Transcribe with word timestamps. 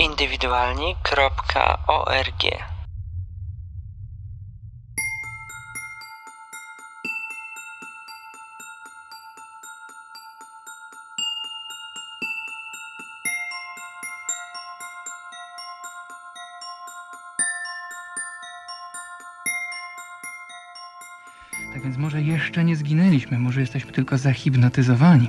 indywidualni.org 0.00 2.42
Tak 21.72 21.82
więc 21.82 21.96
może 21.96 22.22
jeszcze 22.22 22.64
nie 22.64 22.76
zginęliśmy, 22.76 23.38
może 23.38 23.60
jesteśmy 23.60 23.92
tylko 23.92 24.18
zahipnotyzowani. 24.18 25.28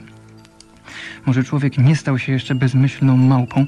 Może 1.26 1.44
człowiek 1.44 1.77
nie 1.77 1.95
stał 1.95 2.20
się 2.20 2.31
jeszcze 2.31 2.55
bezmyślną 2.55 3.17
małpą, 3.17 3.66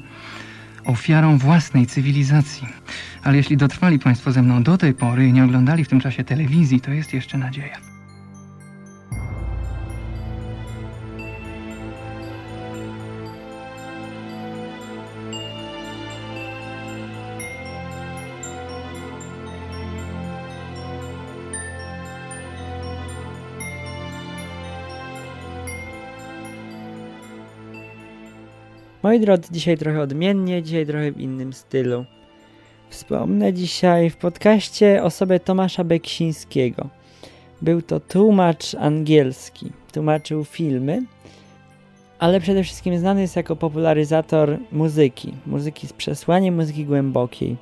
ofiarą 0.84 1.38
własnej 1.38 1.86
cywilizacji. 1.86 2.68
Ale 3.22 3.36
jeśli 3.36 3.56
dotrwali 3.56 3.98
Państwo 3.98 4.32
ze 4.32 4.42
mną 4.42 4.62
do 4.62 4.78
tej 4.78 4.94
pory 4.94 5.26
i 5.26 5.32
nie 5.32 5.44
oglądali 5.44 5.84
w 5.84 5.88
tym 5.88 6.00
czasie 6.00 6.24
telewizji, 6.24 6.80
to 6.80 6.90
jest 6.90 7.12
jeszcze 7.12 7.38
nadzieja. 7.38 7.93
Moi 29.04 29.20
drodzy, 29.20 29.48
dzisiaj 29.50 29.78
trochę 29.78 30.00
odmiennie, 30.00 30.62
dzisiaj 30.62 30.86
trochę 30.86 31.12
w 31.12 31.20
innym 31.20 31.52
stylu. 31.52 32.04
Wspomnę 32.90 33.52
dzisiaj 33.52 34.10
w 34.10 34.16
podcaście 34.16 35.02
osobę 35.02 35.40
Tomasza 35.40 35.84
Beksińskiego. 35.84 36.88
Był 37.62 37.82
to 37.82 38.00
tłumacz 38.00 38.74
angielski, 38.74 39.72
tłumaczył 39.92 40.44
filmy, 40.44 41.02
ale 42.18 42.40
przede 42.40 42.62
wszystkim 42.62 42.98
znany 42.98 43.20
jest 43.20 43.36
jako 43.36 43.56
popularyzator 43.56 44.58
muzyki, 44.72 45.34
muzyki 45.46 45.86
z 45.86 45.92
przesłaniem, 45.92 46.54
muzyki 46.54 46.84
głębokiej. 46.84 47.56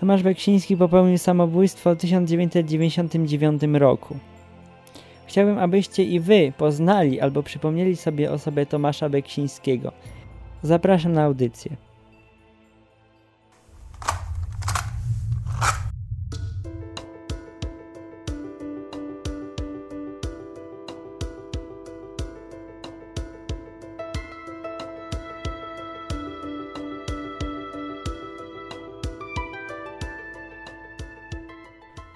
Tomasz 0.00 0.22
Beksiński 0.22 0.76
popełnił 0.76 1.18
samobójstwo 1.18 1.94
w 1.94 1.98
1999 1.98 3.62
roku. 3.72 4.16
Chciałbym, 5.26 5.58
abyście 5.58 6.04
i 6.04 6.20
wy 6.20 6.52
poznali 6.58 7.20
albo 7.20 7.42
przypomnieli 7.42 7.96
sobie 7.96 8.32
osobę 8.32 8.66
Tomasza 8.66 9.08
Beksińskiego. 9.08 9.92
Zapraszam 10.62 11.12
na 11.12 11.22
audycję. 11.22 11.76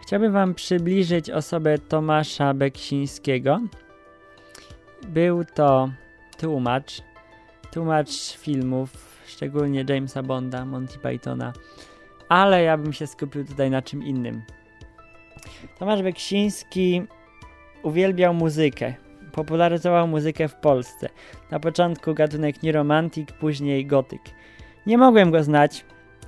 Chciałbym 0.07 0.33
Wam 0.33 0.55
przybliżyć 0.55 1.31
osobę 1.31 1.79
Tomasza 1.79 2.55
Beksińskiego. 2.55 3.61
Był 5.09 5.45
to 5.45 5.91
tłumacz, 6.39 7.03
tłumacz 7.77 8.37
filmów, 8.37 8.91
szczególnie 9.27 9.85
Jamesa 9.89 10.23
Bonda, 10.23 10.65
Monty 10.65 10.99
Pythona, 10.99 11.53
ale 12.29 12.63
ja 12.63 12.79
bym 12.79 12.93
się 12.93 13.07
skupił 13.07 13.45
tutaj 13.45 13.71
na 13.71 13.83
czym 13.83 14.03
innym. 14.03 14.43
Tomasz 15.79 16.03
Beksiński 16.03 17.03
uwielbiał 17.83 18.35
muzykę, 18.35 18.95
popularyzował 19.33 20.09
muzykę 20.09 20.49
w 20.49 20.55
Polsce. 20.55 21.09
Na 21.51 21.61
początku 21.61 22.15
gatunek 22.15 22.63
New 22.63 22.75
Romantic, 22.75 23.33
później 23.33 23.87
gotyk. 23.87 24.23
Nie 24.87 24.99
mogłem 24.99 25.31
go 25.31 25.43
znać, 25.43 25.85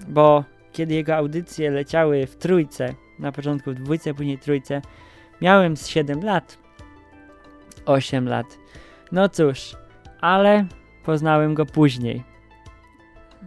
bo 0.08 0.44
kiedy 0.72 0.94
jego 0.94 1.16
audycje 1.16 1.70
leciały 1.70 2.26
w 2.26 2.36
trójce, 2.36 2.94
na 3.18 3.32
początku 3.32 3.70
w 3.70 3.74
dwójce, 3.74 4.14
później 4.14 4.38
trójce, 4.38 4.82
miałem 5.40 5.76
z 5.76 5.86
7 5.86 6.24
lat. 6.24 6.58
8 7.86 8.28
lat. 8.28 8.58
No 9.12 9.28
cóż, 9.28 9.76
ale 10.20 10.66
poznałem 11.08 11.54
go 11.54 11.66
później. 11.66 12.24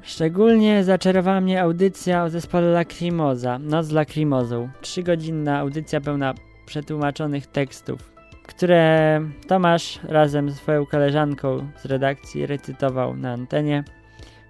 Szczególnie 0.02 0.84
zaczarowała 0.84 1.42
mnie 1.42 1.62
audycja 1.62 2.24
o 2.24 2.30
zespole 2.30 2.68
Lacrimosa, 2.68 3.60
Noc 3.60 3.86
z 3.86 3.92
Lacrimozą. 3.92 4.70
Trzygodzinna 4.82 5.60
audycja 5.60 6.02
pełna 6.02 6.34
przetłumaczonych 6.66 7.48
tekstów, 7.48 8.12
które 8.48 9.20
Tomasz 9.48 10.00
razem 10.04 10.50
z 10.50 10.56
swoją 10.56 10.86
koleżanką 10.86 11.68
z 11.78 11.86
redakcji 11.86 12.46
recytował 12.46 13.18
na 13.18 13.34
antenie, 13.34 13.84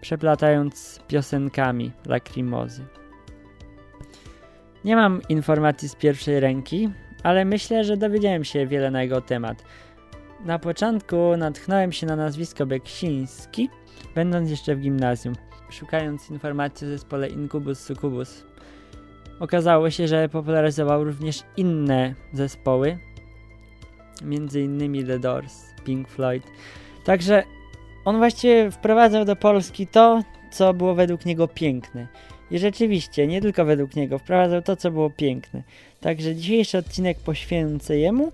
przeplatając 0.01 0.99
piosenkami 1.07 1.91
Lacrimozy. 2.05 2.85
Nie 4.85 4.95
mam 4.95 5.21
informacji 5.29 5.89
z 5.89 5.95
pierwszej 5.95 6.39
ręki, 6.39 6.89
ale 7.23 7.45
myślę, 7.45 7.83
że 7.83 7.97
dowiedziałem 7.97 8.43
się 8.43 8.67
wiele 8.67 8.91
na 8.91 9.01
jego 9.01 9.21
temat. 9.21 9.63
Na 10.45 10.59
początku 10.59 11.37
natchnąłem 11.37 11.91
się 11.91 12.07
na 12.07 12.15
nazwisko 12.15 12.65
Beksiński, 12.65 13.69
będąc 14.15 14.49
jeszcze 14.49 14.75
w 14.75 14.79
gimnazjum, 14.79 15.35
szukając 15.69 16.29
informacji 16.29 16.87
o 16.87 16.89
zespole 16.89 17.29
Incubus 17.29 17.79
Succubus. 17.79 18.45
Okazało 19.39 19.89
się, 19.89 20.07
że 20.07 20.29
popularyzował 20.29 21.03
również 21.03 21.43
inne 21.57 22.15
zespoły, 22.33 22.97
innymi 24.55 25.05
The 25.05 25.19
Doors, 25.19 25.63
Pink 25.83 26.09
Floyd. 26.09 26.43
Także 27.05 27.43
on 28.05 28.17
właściwie 28.17 28.71
wprowadzał 28.71 29.25
do 29.25 29.35
Polski 29.35 29.87
to, 29.87 30.21
co 30.51 30.73
było 30.73 30.95
według 30.95 31.25
niego 31.25 31.47
piękne. 31.47 32.07
I 32.51 32.59
rzeczywiście, 32.59 33.27
nie 33.27 33.41
tylko 33.41 33.65
według 33.65 33.95
niego, 33.95 34.19
wprowadzał 34.19 34.61
to, 34.61 34.75
co 34.75 34.91
było 34.91 35.09
piękne. 35.09 35.63
Także 35.99 36.35
dzisiejszy 36.35 36.77
odcinek 36.77 37.19
poświęcę 37.19 37.97
jemu 37.97 38.31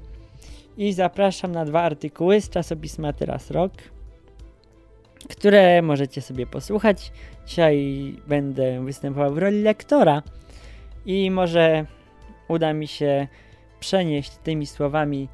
i 0.77 0.93
zapraszam 0.93 1.51
na 1.51 1.65
dwa 1.65 1.81
artykuły 1.81 2.41
z 2.41 2.49
czasopisma 2.49 3.13
Teraz 3.13 3.51
Rok, 3.51 3.71
które 5.29 5.81
możecie 5.81 6.21
sobie 6.21 6.47
posłuchać. 6.47 7.11
Dzisiaj 7.47 8.15
będę 8.27 8.85
występował 8.85 9.33
w 9.33 9.37
roli 9.37 9.61
lektora 9.61 10.23
i 11.05 11.31
może 11.31 11.85
uda 12.47 12.73
mi 12.73 12.87
się 12.87 13.27
przenieść 13.79 14.31
tymi 14.43 14.65
słowami, 14.65 15.29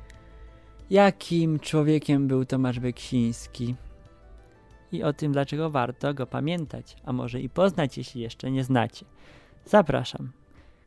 jakim 0.90 1.60
człowiekiem 1.60 2.28
był 2.28 2.46
Tomasz 2.46 2.80
Beksiński 2.80 3.76
i 4.92 5.04
o 5.04 5.14
tym, 5.14 5.32
dlaczego 5.32 5.70
warto 5.70 6.14
go 6.14 6.28
pamiętać, 6.28 6.96
a 7.06 7.14
może 7.14 7.40
i 7.40 7.50
poznać, 7.50 7.98
jeśli 7.98 8.22
jeszcze 8.22 8.52
nie 8.52 8.64
znacie. 8.64 9.06
Zapraszam. 9.66 10.32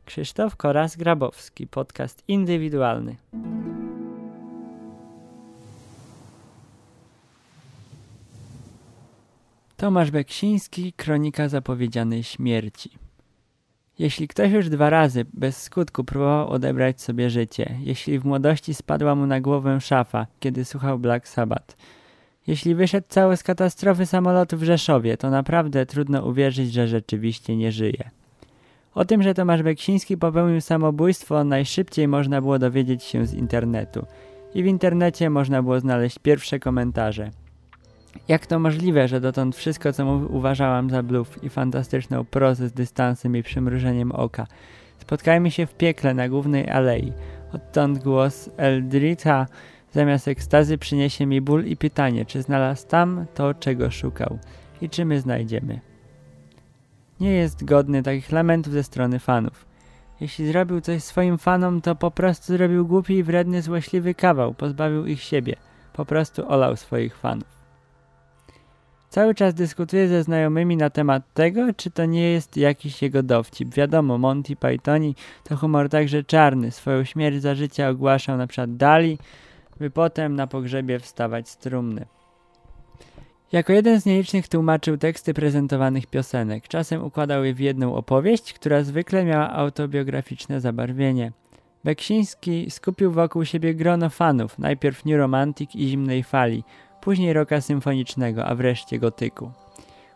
Krzysztof 0.05 0.55
Koras-Grabowski, 0.55 1.67
podcast 1.67 2.23
indywidualny. 2.27 3.15
Tomasz 9.77 10.11
Beksiński, 10.11 10.93
kronika 10.93 11.49
zapowiedzianej 11.49 12.23
śmierci. 12.23 12.89
Jeśli 13.99 14.27
ktoś 14.27 14.51
już 14.51 14.69
dwa 14.69 14.89
razy 14.89 15.25
bez 15.33 15.63
skutku 15.63 16.03
próbował 16.03 16.49
odebrać 16.49 17.01
sobie 17.01 17.29
życie, 17.29 17.75
jeśli 17.79 18.19
w 18.19 18.25
młodości 18.25 18.73
spadła 18.73 19.15
mu 19.15 19.25
na 19.25 19.41
głowę 19.41 19.81
szafa, 19.81 20.27
kiedy 20.39 20.65
słuchał 20.65 20.99
Black 20.99 21.27
Sabbath, 21.27 21.77
jeśli 22.47 22.75
wyszedł 22.75 23.07
cały 23.09 23.37
z 23.37 23.43
katastrofy 23.43 24.05
samolotu 24.05 24.57
w 24.57 24.63
Rzeszowie, 24.63 25.17
to 25.17 25.29
naprawdę 25.29 25.85
trudno 25.85 26.25
uwierzyć, 26.25 26.73
że 26.73 26.87
rzeczywiście 26.87 27.55
nie 27.55 27.71
żyje. 27.71 28.09
O 28.95 29.05
tym, 29.05 29.23
że 29.23 29.33
Tomasz 29.33 29.63
Beksiński 29.63 30.17
popełnił 30.17 30.61
samobójstwo 30.61 31.43
najszybciej 31.43 32.07
można 32.07 32.41
było 32.41 32.59
dowiedzieć 32.59 33.03
się 33.03 33.25
z 33.25 33.33
internetu. 33.33 34.05
I 34.53 34.63
w 34.63 34.65
internecie 34.65 35.29
można 35.29 35.63
było 35.63 35.79
znaleźć 35.79 36.19
pierwsze 36.19 36.59
komentarze. 36.59 37.31
Jak 38.27 38.45
to 38.45 38.59
możliwe, 38.59 39.07
że 39.07 39.21
dotąd 39.21 39.55
wszystko, 39.55 39.93
co 39.93 40.05
uważałam 40.29 40.89
za 40.89 41.03
bluf 41.03 41.43
i 41.43 41.49
fantastyczną 41.49 42.25
prozę 42.25 42.69
z 42.69 42.73
dystansem 42.73 43.35
i 43.35 43.43
przymrużeniem 43.43 44.11
oka. 44.11 44.47
Spotkajmy 44.99 45.51
się 45.51 45.65
w 45.65 45.73
piekle 45.73 46.13
na 46.13 46.29
głównej 46.29 46.69
alei. 46.69 47.13
Odtąd 47.53 47.99
głos 47.99 48.49
Eldrita 48.57 49.45
Zamiast 49.97 50.27
ekstazy 50.27 50.77
przyniesie 50.77 51.25
mi 51.25 51.41
ból 51.41 51.65
i 51.65 51.77
pytanie, 51.77 52.25
czy 52.25 52.41
znalazł 52.41 52.87
tam 52.87 53.25
to, 53.33 53.53
czego 53.53 53.91
szukał 53.91 54.39
i 54.81 54.89
czy 54.89 55.05
my 55.05 55.19
znajdziemy. 55.19 55.79
Nie 57.19 57.31
jest 57.31 57.65
godny 57.65 58.03
takich 58.03 58.31
lamentów 58.31 58.73
ze 58.73 58.83
strony 58.83 59.19
fanów. 59.19 59.65
Jeśli 60.21 60.47
zrobił 60.47 60.81
coś 60.81 61.03
swoim 61.03 61.37
fanom, 61.37 61.81
to 61.81 61.95
po 61.95 62.11
prostu 62.11 62.53
zrobił 62.53 62.87
głupi 62.87 63.13
i 63.13 63.23
wredny, 63.23 63.61
złośliwy 63.61 64.15
kawał, 64.15 64.53
pozbawił 64.53 65.05
ich 65.05 65.21
siebie. 65.21 65.55
Po 65.93 66.05
prostu 66.05 66.51
olał 66.51 66.75
swoich 66.75 67.17
fanów. 67.17 67.56
Cały 69.09 69.35
czas 69.35 69.53
dyskutuje 69.53 70.07
ze 70.07 70.23
znajomymi 70.23 70.77
na 70.77 70.89
temat 70.89 71.23
tego, 71.33 71.73
czy 71.73 71.91
to 71.91 72.05
nie 72.05 72.31
jest 72.31 72.57
jakiś 72.57 73.01
jego 73.01 73.23
dowcip. 73.23 73.73
Wiadomo, 73.73 74.17
Monty 74.17 74.55
Pythoni 74.55 75.15
to 75.43 75.55
humor 75.55 75.89
także 75.89 76.23
czarny. 76.23 76.71
Swoją 76.71 77.03
śmierć 77.03 77.41
za 77.41 77.55
życia 77.55 77.89
ogłaszał 77.89 78.37
na 78.37 78.47
przykład 78.47 78.77
Dali, 78.77 79.17
by 79.79 79.89
potem 79.89 80.35
na 80.35 80.47
pogrzebie 80.47 80.99
wstawać 80.99 81.49
z 81.49 81.57
trumny. 81.57 82.05
Jako 83.51 83.73
jeden 83.73 84.01
z 84.01 84.05
nielicznych 84.05 84.47
tłumaczył 84.47 84.97
teksty 84.97 85.33
prezentowanych 85.33 86.07
piosenek. 86.07 86.67
Czasem 86.67 87.03
układał 87.03 87.45
je 87.45 87.53
w 87.53 87.59
jedną 87.59 87.95
opowieść, 87.95 88.53
która 88.53 88.83
zwykle 88.83 89.25
miała 89.25 89.49
autobiograficzne 89.49 90.61
zabarwienie. 90.61 91.31
Beksiński 91.83 92.71
skupił 92.71 93.11
wokół 93.11 93.45
siebie 93.45 93.75
grono 93.75 94.09
fanów, 94.09 94.59
najpierw 94.59 95.05
New 95.05 95.17
Romantic 95.17 95.75
i 95.75 95.87
Zimnej 95.87 96.23
Fali, 96.23 96.63
później 97.07 97.33
roka 97.33 97.61
symfonicznego, 97.61 98.45
a 98.45 98.55
wreszcie 98.55 98.99
gotyku. 98.99 99.51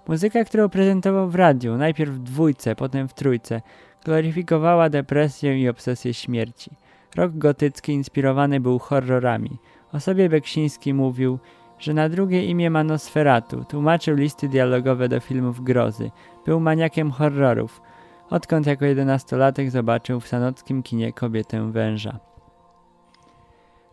Muzyka, 0.08 0.44
którą 0.44 0.70
prezentował 0.70 1.30
w 1.30 1.36
radiu, 1.36 1.78
najpierw 1.78 2.12
w 2.12 2.20
dwójce, 2.20 2.76
potem 2.76 3.08
w 3.08 3.14
trójce, 3.14 3.62
gloryfikowała 4.06 4.90
depresję 4.90 5.60
i 5.62 5.70
obsesję 5.70 6.14
śmierci. 6.14 6.72
Rok 7.16 7.32
gotycki 7.32 7.94
inspirowany 7.94 8.60
był 8.60 8.80
horrorami. 8.80 9.58
O 9.94 10.00
sobie 10.00 10.30
Beksiński 10.30 10.94
mówił, 10.94 11.40
że 11.80 11.94
na 11.94 12.10
drugie 12.10 12.46
imię 12.46 12.70
ma 12.70 12.84
Nosferatu, 12.84 13.64
tłumaczył 13.64 14.16
listy 14.16 14.48
dialogowe 14.50 15.10
do 15.10 15.20
filmów 15.20 15.64
grozy, 15.64 16.12
był 16.46 16.60
maniakiem 16.60 17.12
horrorów, 17.12 17.82
odkąd 18.30 18.68
jako 18.68 18.86
jedenastolatek 18.86 19.72
zobaczył 19.72 20.20
w 20.20 20.28
sanockim 20.28 20.84
kinie 20.84 21.14
kobietę 21.14 21.72
węża. 21.72 22.31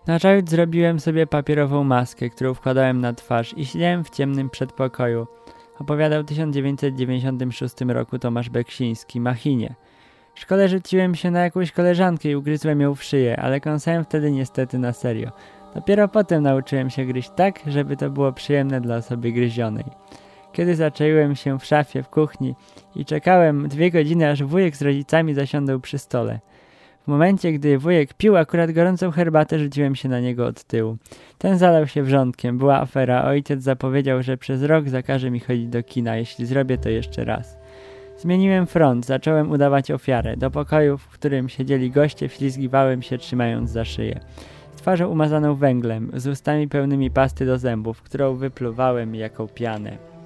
Nazajutrz 0.08 0.50
zrobiłem 0.50 1.00
sobie 1.00 1.26
papierową 1.26 1.84
maskę, 1.84 2.30
którą 2.30 2.54
wkładałem 2.54 3.00
na 3.00 3.12
twarz 3.12 3.54
i 3.56 3.66
siedziałem 3.66 4.04
w 4.04 4.10
ciemnym 4.10 4.50
przedpokoju. 4.50 5.26
Opowiadał 5.78 6.22
w 6.22 6.26
1996 6.26 7.74
roku 7.88 8.18
Tomasz 8.18 8.50
Beksiński, 8.50 9.20
Machinie. 9.20 9.74
W 10.34 10.40
szkole 10.40 10.68
rzuciłem 10.68 11.14
się 11.14 11.30
na 11.30 11.40
jakąś 11.40 11.72
koleżankę 11.72 12.28
i 12.28 12.36
ugryzłem 12.36 12.80
ją 12.80 12.94
w 12.94 13.02
szyję, 13.02 13.40
ale 13.40 13.60
kąsałem 13.60 14.04
wtedy 14.04 14.30
niestety 14.30 14.78
na 14.78 14.92
serio. 14.92 15.30
Dopiero 15.74 16.08
potem 16.08 16.42
nauczyłem 16.42 16.90
się 16.90 17.04
gryźć 17.04 17.30
tak, 17.36 17.60
żeby 17.66 17.96
to 17.96 18.10
było 18.10 18.32
przyjemne 18.32 18.80
dla 18.80 18.96
osoby 18.96 19.32
gryzionej. 19.32 19.84
Kiedy 20.52 20.76
zaczęłem 20.76 21.36
się 21.36 21.58
w 21.58 21.64
szafie 21.64 22.02
w 22.02 22.08
kuchni 22.08 22.54
i 22.96 23.04
czekałem 23.04 23.68
dwie 23.68 23.90
godziny, 23.90 24.30
aż 24.30 24.42
wujek 24.42 24.76
z 24.76 24.82
rodzicami 24.82 25.34
zasiądą 25.34 25.80
przy 25.80 25.98
stole. 25.98 26.40
W 27.08 27.10
momencie, 27.10 27.52
gdy 27.52 27.78
wujek 27.78 28.14
pił 28.14 28.36
akurat 28.36 28.72
gorącą 28.72 29.10
herbatę, 29.10 29.58
rzuciłem 29.58 29.94
się 29.94 30.08
na 30.08 30.20
niego 30.20 30.46
od 30.46 30.64
tyłu. 30.64 30.96
Ten 31.38 31.58
zalał 31.58 31.86
się 31.86 32.02
wrzątkiem. 32.02 32.58
Była 32.58 32.80
afera. 32.80 33.24
Ojciec 33.24 33.62
zapowiedział, 33.62 34.22
że 34.22 34.36
przez 34.36 34.62
rok 34.62 34.88
zakaże 34.88 35.30
mi 35.30 35.40
chodzić 35.40 35.68
do 35.68 35.82
kina, 35.82 36.16
jeśli 36.16 36.46
zrobię 36.46 36.78
to 36.78 36.88
jeszcze 36.88 37.24
raz. 37.24 37.58
Zmieniłem 38.18 38.66
front, 38.66 39.06
zacząłem 39.06 39.50
udawać 39.50 39.90
ofiarę. 39.90 40.36
Do 40.36 40.50
pokoju, 40.50 40.98
w 40.98 41.08
którym 41.08 41.48
siedzieli 41.48 41.90
goście, 41.90 42.28
wślizgiwałem 42.28 43.02
się, 43.02 43.18
trzymając 43.18 43.70
za 43.70 43.84
szyję. 43.84 44.20
Z 44.72 44.76
twarzą 44.76 45.08
umazaną 45.08 45.54
węglem, 45.54 46.10
z 46.14 46.26
ustami 46.26 46.68
pełnymi 46.68 47.10
pasty 47.10 47.46
do 47.46 47.58
zębów, 47.58 48.02
którą 48.02 48.34
wypluwałem 48.34 49.14
jako 49.14 49.46
pianę. 49.46 50.17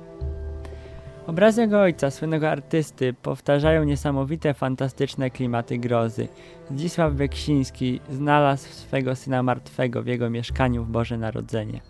Obrazy 1.26 1.60
jego 1.60 1.80
ojca, 1.80 2.10
słynnego 2.10 2.50
artysty, 2.50 3.14
powtarzają 3.22 3.84
niesamowite, 3.84 4.54
fantastyczne 4.54 5.30
klimaty 5.30 5.78
grozy. 5.78 6.28
Zdzisław 6.70 7.14
Beksiński 7.14 8.00
znalazł 8.10 8.68
swego 8.68 9.16
syna 9.16 9.42
martwego 9.42 10.02
w 10.02 10.06
jego 10.06 10.30
mieszkaniu 10.30 10.84
w 10.84 10.90
Boże 10.90 11.18
Narodzenie. 11.18 11.80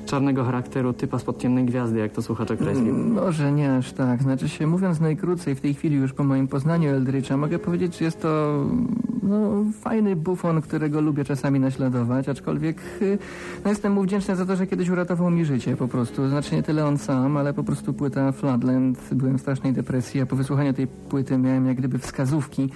czarnego 0.05 0.43
charakteru 0.43 0.93
typa 0.93 1.19
spod 1.19 1.41
ciemnej 1.41 1.65
gwiazdy, 1.65 1.99
jak 1.99 2.11
to 2.11 2.21
słuchacz 2.21 2.51
określił. 2.51 2.95
Może 2.95 3.51
nie 3.51 3.75
aż 3.75 3.93
tak. 3.93 4.23
Znaczy 4.23 4.49
się, 4.49 4.67
mówiąc 4.67 4.99
najkrócej, 4.99 5.55
w 5.55 5.61
tej 5.61 5.73
chwili 5.73 5.95
już 5.95 6.13
po 6.13 6.23
moim 6.23 6.47
poznaniu 6.47 6.91
Eldridge'a, 6.91 7.37
mogę 7.37 7.59
powiedzieć, 7.59 7.97
że 7.97 8.05
jest 8.05 8.21
to 8.21 8.63
no, 9.23 9.65
fajny 9.81 10.15
bufon, 10.15 10.61
którego 10.61 11.01
lubię 11.01 11.23
czasami 11.25 11.59
naśladować, 11.59 12.29
aczkolwiek 12.29 12.81
y, 13.01 13.17
no, 13.63 13.69
jestem 13.69 13.93
mu 13.93 14.03
wdzięczny 14.03 14.35
za 14.35 14.45
to, 14.45 14.55
że 14.55 14.67
kiedyś 14.67 14.89
uratował 14.89 15.29
mi 15.29 15.45
życie 15.45 15.77
po 15.77 15.87
prostu. 15.87 16.29
Znaczy 16.29 16.55
nie 16.55 16.63
tyle 16.63 16.85
on 16.85 16.97
sam, 16.97 17.37
ale 17.37 17.53
po 17.53 17.63
prostu 17.63 17.93
płyta 17.93 18.31
Flatland. 18.31 18.99
Byłem 19.11 19.37
w 19.37 19.41
strasznej 19.41 19.73
depresji, 19.73 20.21
a 20.21 20.25
po 20.25 20.35
wysłuchaniu 20.35 20.73
tej 20.73 20.87
płyty 20.87 21.37
miałem 21.37 21.67
jak 21.67 21.77
gdyby 21.77 21.99
wskazówki 21.99 22.69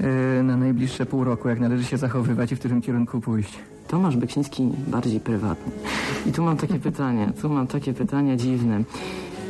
y, 0.00 0.42
na 0.42 0.56
najbliższe 0.56 1.06
pół 1.06 1.24
roku, 1.24 1.48
jak 1.48 1.60
należy 1.60 1.84
się 1.84 1.96
zachowywać 1.96 2.52
i 2.52 2.56
w 2.56 2.58
którym 2.58 2.82
kierunku 2.82 3.20
pójść. 3.20 3.58
Tomasz 3.88 4.16
Beksiński 4.16 4.70
bardziej 4.88 5.20
prywatny. 5.20 5.72
I 6.26 6.32
tu 6.32 6.42
mam 6.42 6.56
takie 6.56 6.78
pytanie, 6.90 7.32
tu 7.42 7.48
mam 7.48 7.66
takie 7.66 7.92
pytania 7.92 8.36
dziwne. 8.36 8.84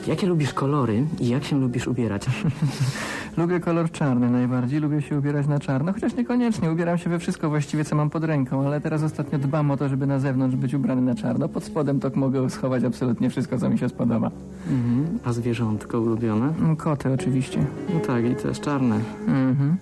Jakie 0.06 0.26
lubisz 0.26 0.52
kolory 0.52 1.04
i 1.20 1.28
jak 1.28 1.44
się 1.44 1.60
lubisz 1.60 1.86
ubierać? 1.86 2.26
Lubię 3.36 3.60
kolor 3.60 3.90
czarny 3.90 4.30
najbardziej, 4.30 4.80
lubię 4.80 5.02
się 5.02 5.18
ubierać 5.18 5.46
na 5.46 5.58
czarno, 5.58 5.92
chociaż 5.92 6.16
niekoniecznie, 6.16 6.70
ubieram 6.70 6.98
się 6.98 7.10
we 7.10 7.18
wszystko 7.18 7.48
właściwie, 7.48 7.84
co 7.84 7.96
mam 7.96 8.10
pod 8.10 8.24
ręką, 8.24 8.66
ale 8.66 8.80
teraz 8.80 9.02
ostatnio 9.02 9.38
dbam 9.38 9.70
o 9.70 9.76
to, 9.76 9.88
żeby 9.88 10.06
na 10.06 10.18
zewnątrz 10.18 10.56
być 10.56 10.74
ubrany 10.74 11.02
na 11.02 11.14
czarno. 11.14 11.48
Pod 11.48 11.64
spodem 11.64 12.00
to 12.00 12.10
mogę 12.14 12.50
schować 12.50 12.84
absolutnie 12.84 13.30
wszystko, 13.30 13.58
co 13.58 13.70
mi 13.70 13.78
się 13.78 13.88
spodoba. 13.88 14.30
Mhm. 14.70 15.18
A 15.24 15.32
zwierzątko 15.32 16.00
ulubione? 16.00 16.54
Koty 16.78 17.12
oczywiście. 17.12 17.66
No 17.94 18.00
tak, 18.00 18.24
i 18.24 18.34
też 18.34 18.60
czarne. 18.60 19.00
Mhm. 19.26 19.76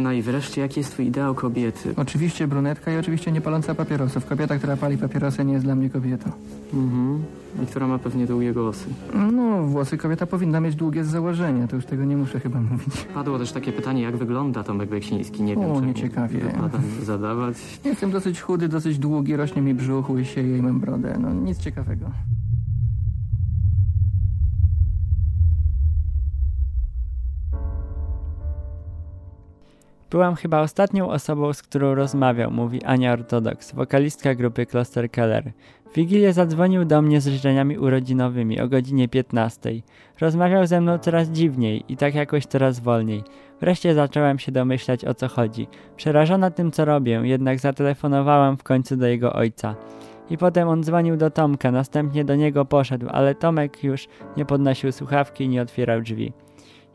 No 0.00 0.12
i 0.12 0.22
wreszcie, 0.22 0.60
jaki 0.60 0.80
jest 0.80 0.92
twój 0.92 1.06
ideał 1.06 1.34
kobiety? 1.34 1.94
Oczywiście 1.96 2.46
brunetka 2.48 2.92
i 2.92 2.96
oczywiście 2.96 3.32
nie 3.32 3.40
paląca 3.40 3.74
papierosów. 3.74 4.26
Kobieta, 4.26 4.58
która 4.58 4.76
pali 4.76 4.98
papierosy 4.98 5.44
nie 5.44 5.52
jest 5.52 5.64
dla 5.64 5.74
mnie 5.74 5.90
kobietą. 5.90 6.30
Mhm. 6.74 7.22
I 7.62 7.66
która 7.66 7.86
ma 7.86 7.98
pewnie 7.98 8.26
długie 8.26 8.52
głosy. 8.52 8.86
No, 9.32 9.62
włosy 9.62 9.98
kobieta 9.98 10.26
powinna 10.26 10.60
mieć 10.60 10.74
długie 10.74 11.04
z 11.04 11.08
założenia, 11.08 11.68
to 11.68 11.76
już 11.76 11.84
tego 11.84 12.04
nie 12.04 12.16
muszę 12.16 12.40
chyba 12.40 12.60
mówić. 12.60 13.06
Padło 13.14 13.38
też 13.38 13.52
takie 13.52 13.72
pytanie, 13.72 14.02
jak 14.02 14.16
wygląda 14.16 14.62
Tomek 14.62 14.90
Beksiński. 14.90 15.42
Nie 15.42 15.56
wiem, 15.56 15.70
O, 15.70 15.80
wypada 15.80 16.78
mi 16.78 17.04
zadawać. 17.04 17.56
Jestem 17.84 18.10
dosyć 18.10 18.40
chudy, 18.40 18.68
dosyć 18.68 18.98
długi, 18.98 19.36
rośnie 19.36 19.62
mi 19.62 19.74
brzuch, 19.74 20.10
łysieje 20.10 20.58
i 20.58 20.62
mam 20.62 20.80
brodę. 20.80 21.16
No, 21.20 21.32
nic 21.32 21.58
ciekawego. 21.58 22.06
Byłam 30.10 30.34
chyba 30.34 30.60
ostatnią 30.60 31.10
osobą, 31.10 31.52
z 31.52 31.62
którą 31.62 31.94
rozmawiał, 31.94 32.50
mówi 32.50 32.84
Ania 32.84 33.12
Ortodoks, 33.12 33.72
wokalistka 33.72 34.34
grupy 34.34 34.66
Kloster 34.66 35.10
Keller. 35.10 35.52
W 35.90 35.94
Wigilię 35.94 36.32
zadzwonił 36.32 36.84
do 36.84 37.02
mnie 37.02 37.20
z 37.20 37.26
życzeniami 37.26 37.78
urodzinowymi 37.78 38.60
o 38.60 38.68
godzinie 38.68 39.08
15. 39.08 39.70
Rozmawiał 40.20 40.66
ze 40.66 40.80
mną 40.80 40.98
coraz 40.98 41.28
dziwniej 41.28 41.84
i 41.88 41.96
tak 41.96 42.14
jakoś 42.14 42.46
coraz 42.46 42.80
wolniej. 42.80 43.22
Wreszcie 43.60 43.94
zacząłem 43.94 44.38
się 44.38 44.52
domyślać 44.52 45.04
o 45.04 45.14
co 45.14 45.28
chodzi. 45.28 45.68
Przerażona 45.96 46.50
tym 46.50 46.72
co 46.72 46.84
robię, 46.84 47.20
jednak 47.24 47.58
zatelefonowałam 47.58 48.56
w 48.56 48.62
końcu 48.62 48.96
do 48.96 49.06
jego 49.06 49.32
ojca. 49.32 49.74
I 50.30 50.38
potem 50.38 50.68
on 50.68 50.82
dzwonił 50.82 51.16
do 51.16 51.30
Tomka, 51.30 51.70
następnie 51.70 52.24
do 52.24 52.36
niego 52.36 52.64
poszedł, 52.64 53.06
ale 53.10 53.34
Tomek 53.34 53.84
już 53.84 54.08
nie 54.36 54.44
podnosił 54.44 54.92
słuchawki 54.92 55.44
i 55.44 55.48
nie 55.48 55.62
otwierał 55.62 56.00
drzwi. 56.00 56.32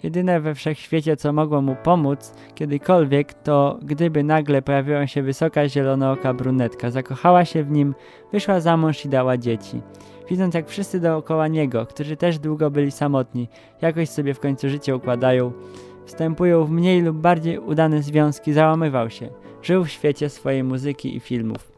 Jedyne 0.04 0.40
we 0.40 0.56
wszechświecie, 0.56 1.18
co 1.18 1.34
mogło 1.34 1.62
mu 1.62 1.76
pomóc 1.84 2.34
kiedykolwiek, 2.56 3.34
to 3.34 3.80
gdyby 3.82 4.24
nagle 4.24 4.62
pojawiła 4.62 5.08
się 5.08 5.24
wysoka 5.24 5.70
zielonooka 5.70 6.34
brunetka, 6.34 6.92
zakochała 6.92 7.46
się 7.46 7.64
w 7.64 7.72
nim, 7.72 7.96
wyszła 8.32 8.60
za 8.60 8.78
mąż 8.78 9.06
i 9.06 9.10
dała 9.10 9.38
dzieci. 9.38 9.82
Widząc 10.30 10.56
jak 10.56 10.70
wszyscy 10.70 11.00
dookoła 11.00 11.48
niego, 11.48 11.86
którzy 11.86 12.18
też 12.18 12.40
długo 12.40 12.72
byli 12.72 12.92
samotni, 12.92 13.48
jakoś 13.82 14.10
sobie 14.10 14.34
w 14.34 14.40
końcu 14.40 14.70
życie 14.70 14.96
układają, 14.96 15.52
wstępują 16.06 16.66
w 16.66 16.72
mniej 16.72 17.02
lub 17.02 17.18
bardziej 17.18 17.60
udane 17.60 18.04
związki, 18.04 18.54
załamywał 18.54 19.10
się. 19.10 19.30
Żył 19.62 19.86
w 19.86 19.90
świecie 19.90 20.30
swojej 20.30 20.64
muzyki 20.64 21.16
i 21.16 21.20
filmów. 21.20 21.72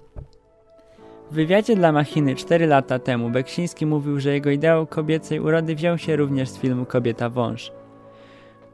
W 1.32 1.34
wywiadzie 1.34 1.76
dla 1.76 1.92
Machiny 1.92 2.36
4 2.36 2.68
lata 2.68 3.00
temu 3.00 3.30
Beksiński 3.30 3.86
mówił, 3.86 4.20
że 4.20 4.34
jego 4.34 4.50
ideał 4.50 4.88
kobiecej 4.88 5.40
urody 5.40 5.76
wziął 5.76 5.98
się 5.98 6.16
również 6.16 6.50
z 6.50 6.58
filmu 6.58 6.86
Kobieta 6.86 7.30
Wąż. 7.30 7.72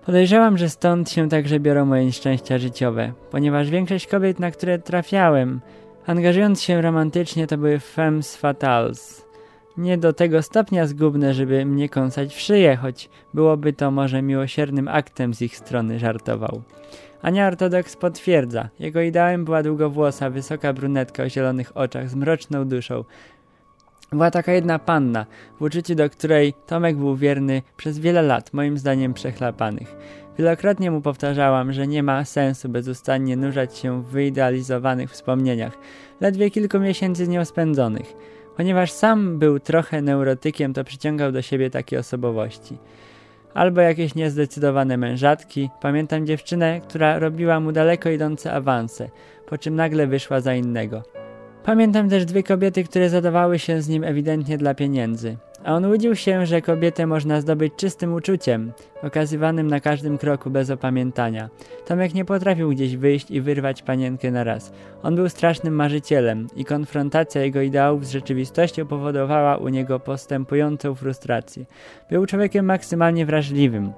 Podejrzewam, 0.05 0.57
że 0.57 0.69
stąd 0.69 1.11
się 1.11 1.29
także 1.29 1.59
biorą 1.59 1.85
moje 1.85 2.05
nieszczęścia 2.05 2.57
życiowe, 2.57 3.13
ponieważ 3.31 3.69
większość 3.69 4.07
kobiet, 4.07 4.39
na 4.39 4.51
które 4.51 4.79
trafiałem, 4.79 5.61
angażując 6.05 6.61
się 6.61 6.81
romantycznie, 6.81 7.47
to 7.47 7.57
były 7.57 7.79
femmes 7.79 8.35
fatales. 8.35 9.25
Nie 9.77 9.97
do 9.97 10.13
tego 10.13 10.41
stopnia 10.41 10.87
zgubne, 10.87 11.33
żeby 11.33 11.65
mnie 11.65 11.89
kąsać 11.89 12.35
w 12.35 12.39
szyję, 12.39 12.75
choć 12.75 13.09
byłoby 13.33 13.73
to 13.73 13.91
może 13.91 14.21
miłosiernym 14.21 14.87
aktem 14.87 15.33
z 15.33 15.41
ich 15.41 15.57
strony, 15.57 15.99
żartował. 15.99 16.61
Ania 17.21 17.47
Ortodoks 17.47 17.95
potwierdza. 17.95 18.69
Jego 18.79 19.01
ideałem 19.01 19.45
była 19.45 19.63
długowłosa, 19.63 20.29
wysoka 20.29 20.73
brunetka 20.73 21.23
o 21.23 21.29
zielonych 21.29 21.77
oczach 21.77 22.09
z 22.09 22.15
mroczną 22.15 22.67
duszą, 22.67 23.03
była 24.13 24.31
taka 24.31 24.51
jedna 24.51 24.79
panna, 24.79 25.25
w 25.59 25.61
uczuciu 25.61 25.95
do 25.95 26.09
której 26.09 26.53
Tomek 26.67 26.97
był 26.97 27.15
wierny 27.15 27.61
przez 27.77 27.99
wiele 27.99 28.21
lat, 28.21 28.53
moim 28.53 28.77
zdaniem 28.77 29.13
przechlapanych. 29.13 29.95
Wielokrotnie 30.37 30.91
mu 30.91 31.01
powtarzałam, 31.01 31.73
że 31.73 31.87
nie 31.87 32.03
ma 32.03 32.25
sensu 32.25 32.69
bezustannie 32.69 33.37
nurzać 33.37 33.77
się 33.77 34.03
w 34.03 34.05
wyidealizowanych 34.05 35.11
wspomnieniach, 35.11 35.77
ledwie 36.21 36.51
kilku 36.51 36.79
miesięcy 36.79 37.25
z 37.25 37.29
nią 37.29 37.45
spędzonych. 37.45 38.13
Ponieważ 38.57 38.91
sam 38.91 39.39
był 39.39 39.59
trochę 39.59 40.01
neurotykiem, 40.01 40.73
to 40.73 40.83
przyciągał 40.83 41.31
do 41.31 41.41
siebie 41.41 41.69
takie 41.69 41.99
osobowości. 41.99 42.77
Albo 43.53 43.81
jakieś 43.81 44.15
niezdecydowane 44.15 44.97
mężatki. 44.97 45.69
Pamiętam 45.81 46.25
dziewczynę, 46.25 46.81
która 46.81 47.19
robiła 47.19 47.59
mu 47.59 47.71
daleko 47.71 48.09
idące 48.09 48.53
awanse, 48.53 49.09
po 49.45 49.57
czym 49.57 49.75
nagle 49.75 50.07
wyszła 50.07 50.41
za 50.41 50.55
innego. 50.55 51.22
Pamiętam 51.65 52.09
też 52.09 52.25
dwie 52.25 52.43
kobiety, 52.43 52.83
które 52.83 53.09
zadawały 53.09 53.59
się 53.59 53.81
z 53.81 53.89
nim 53.89 54.03
ewidentnie 54.03 54.57
dla 54.57 54.73
pieniędzy. 54.73 55.37
A 55.63 55.73
on 55.73 55.85
łudził 55.85 56.15
się, 56.15 56.45
że 56.45 56.61
kobietę 56.61 57.07
można 57.07 57.41
zdobyć 57.41 57.73
czystym 57.75 58.13
uczuciem, 58.13 58.71
okazywanym 59.03 59.67
na 59.67 59.79
każdym 59.79 60.17
kroku 60.17 60.49
bez 60.49 60.69
opamiętania. 60.69 61.49
Tomek 61.85 62.13
nie 62.13 62.25
potrafił 62.25 62.69
gdzieś 62.69 62.97
wyjść 62.97 63.31
i 63.31 63.41
wyrwać 63.41 63.81
panienkę 63.81 64.31
na 64.31 64.43
raz. 64.43 64.73
On 65.03 65.15
był 65.15 65.29
strasznym 65.29 65.75
marzycielem 65.75 66.47
i 66.55 66.65
konfrontacja 66.65 67.41
jego 67.41 67.61
ideałów 67.61 68.05
z 68.05 68.11
rzeczywistością 68.11 68.85
powodowała 68.85 69.57
u 69.57 69.69
niego 69.69 69.99
postępującą 69.99 70.95
frustrację. 70.95 71.65
Był 72.09 72.25
człowiekiem 72.25 72.65
maksymalnie 72.65 73.25
wrażliwym, 73.25 73.93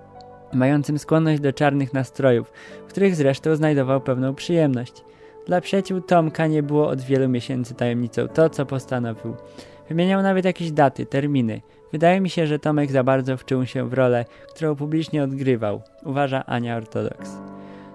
mającym 0.53 0.99
skłonność 0.99 1.41
do 1.41 1.53
czarnych 1.53 1.93
nastrojów, 1.93 2.51
w 2.87 2.89
których 2.89 3.15
zresztą 3.15 3.55
znajdował 3.55 4.01
pewną 4.01 4.35
przyjemność. 4.35 5.03
Dla 5.45 5.61
przyjaciół 5.61 6.01
Tomka 6.01 6.47
nie 6.47 6.63
było 6.63 6.87
od 6.87 7.01
wielu 7.01 7.29
miesięcy 7.29 7.75
tajemnicą 7.75 8.27
to, 8.27 8.49
co 8.49 8.65
postanowił. 8.65 9.35
Wymieniał 9.89 10.21
nawet 10.21 10.45
jakieś 10.45 10.71
daty, 10.71 11.05
terminy. 11.05 11.61
Wydaje 11.91 12.21
mi 12.21 12.29
się, 12.29 12.47
że 12.47 12.59
Tomek 12.59 12.91
za 12.91 13.03
bardzo 13.03 13.37
wczuł 13.37 13.65
się 13.65 13.89
w 13.89 13.93
rolę, 13.93 14.25
którą 14.47 14.75
publicznie 14.75 15.23
odgrywał, 15.23 15.81
uważa 16.05 16.45
Ania 16.45 16.77
Ortodoks. 16.77 17.31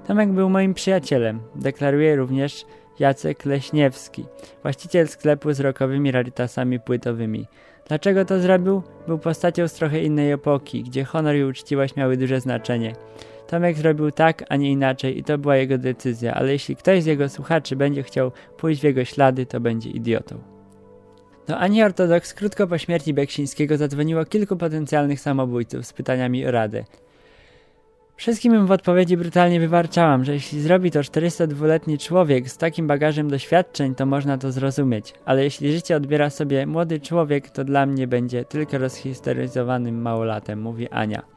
Tomek 0.07 0.30
był 0.33 0.50
moim 0.50 0.75
przyjacielem, 0.75 1.40
deklaruje 1.54 2.16
również 2.16 2.64
Jacek 2.99 3.45
Leśniewski, 3.45 4.25
właściciel 4.62 5.09
sklepu 5.09 5.52
z 5.52 5.61
rokowymi 5.61 6.11
rarytasami 6.11 6.80
płytowymi. 6.80 7.47
Dlaczego 7.88 8.25
to 8.25 8.40
zrobił? 8.40 8.83
Był 9.07 9.19
postacią 9.19 9.69
z 9.69 9.73
trochę 9.73 10.00
innej 10.00 10.33
epoki, 10.33 10.83
gdzie 10.83 11.04
honor 11.04 11.37
i 11.37 11.45
uczciwość 11.45 11.97
miały 11.97 12.16
duże 12.16 12.40
znaczenie. 12.40 12.95
Tomek 13.50 13.76
zrobił 13.76 14.11
tak, 14.11 14.45
a 14.49 14.57
nie 14.57 14.71
inaczej 14.73 15.19
i 15.19 15.25
to 15.25 15.38
była 15.38 15.57
jego 15.57 15.78
decyzja, 15.78 16.35
ale 16.35 16.52
jeśli 16.52 16.76
ktoś 16.76 17.02
z 17.02 17.07
jego 17.07 17.28
słuchaczy 17.28 17.76
będzie 17.76 18.02
chciał 18.02 18.33
pójść 18.57 18.80
w 18.80 18.85
jego 18.85 19.04
ślady, 19.04 19.47
to 19.47 19.61
będzie 19.61 19.90
idiotą. 19.90 20.38
Do 21.47 21.59
Ani 21.59 21.83
Ortodoks 21.83 22.35
krótko 22.35 22.66
po 22.66 22.78
śmierci 22.78 23.14
Beksińskiego 23.14 23.76
zadzwoniło 23.76 24.25
kilku 24.25 24.57
potencjalnych 24.57 25.21
samobójców 25.21 25.87
z 25.87 25.92
pytaniami 25.92 26.47
o 26.47 26.50
radę. 26.50 26.85
Wszystkim 28.16 28.54
im 28.54 28.66
w 28.66 28.71
odpowiedzi 28.71 29.16
brutalnie 29.16 29.61
wywarczałam, 29.61 30.25
że 30.25 30.33
jeśli 30.33 30.61
zrobi 30.61 30.90
to 30.90 31.00
402-letni 31.00 31.99
człowiek 31.99 32.49
z 32.49 32.57
takim 32.57 32.87
bagażem 32.87 33.30
doświadczeń, 33.30 33.95
to 33.95 34.07
można 34.07 34.38
to 34.38 34.52
zrozumieć, 34.52 35.14
ale 35.25 35.45
jeśli 35.45 35.73
życie 35.73 35.97
odbiera 35.97 36.30
sobie 36.30 36.66
młody 36.66 37.00
człowiek, 37.00 37.50
to 37.50 37.64
dla 37.64 37.87
mnie 37.87 38.07
będzie 38.07 38.45
tylko 38.45 38.78
rozhistoryzowanym 38.78 40.02
małolatem, 40.02 40.61
mówi 40.61 40.88
Ania. 40.88 41.30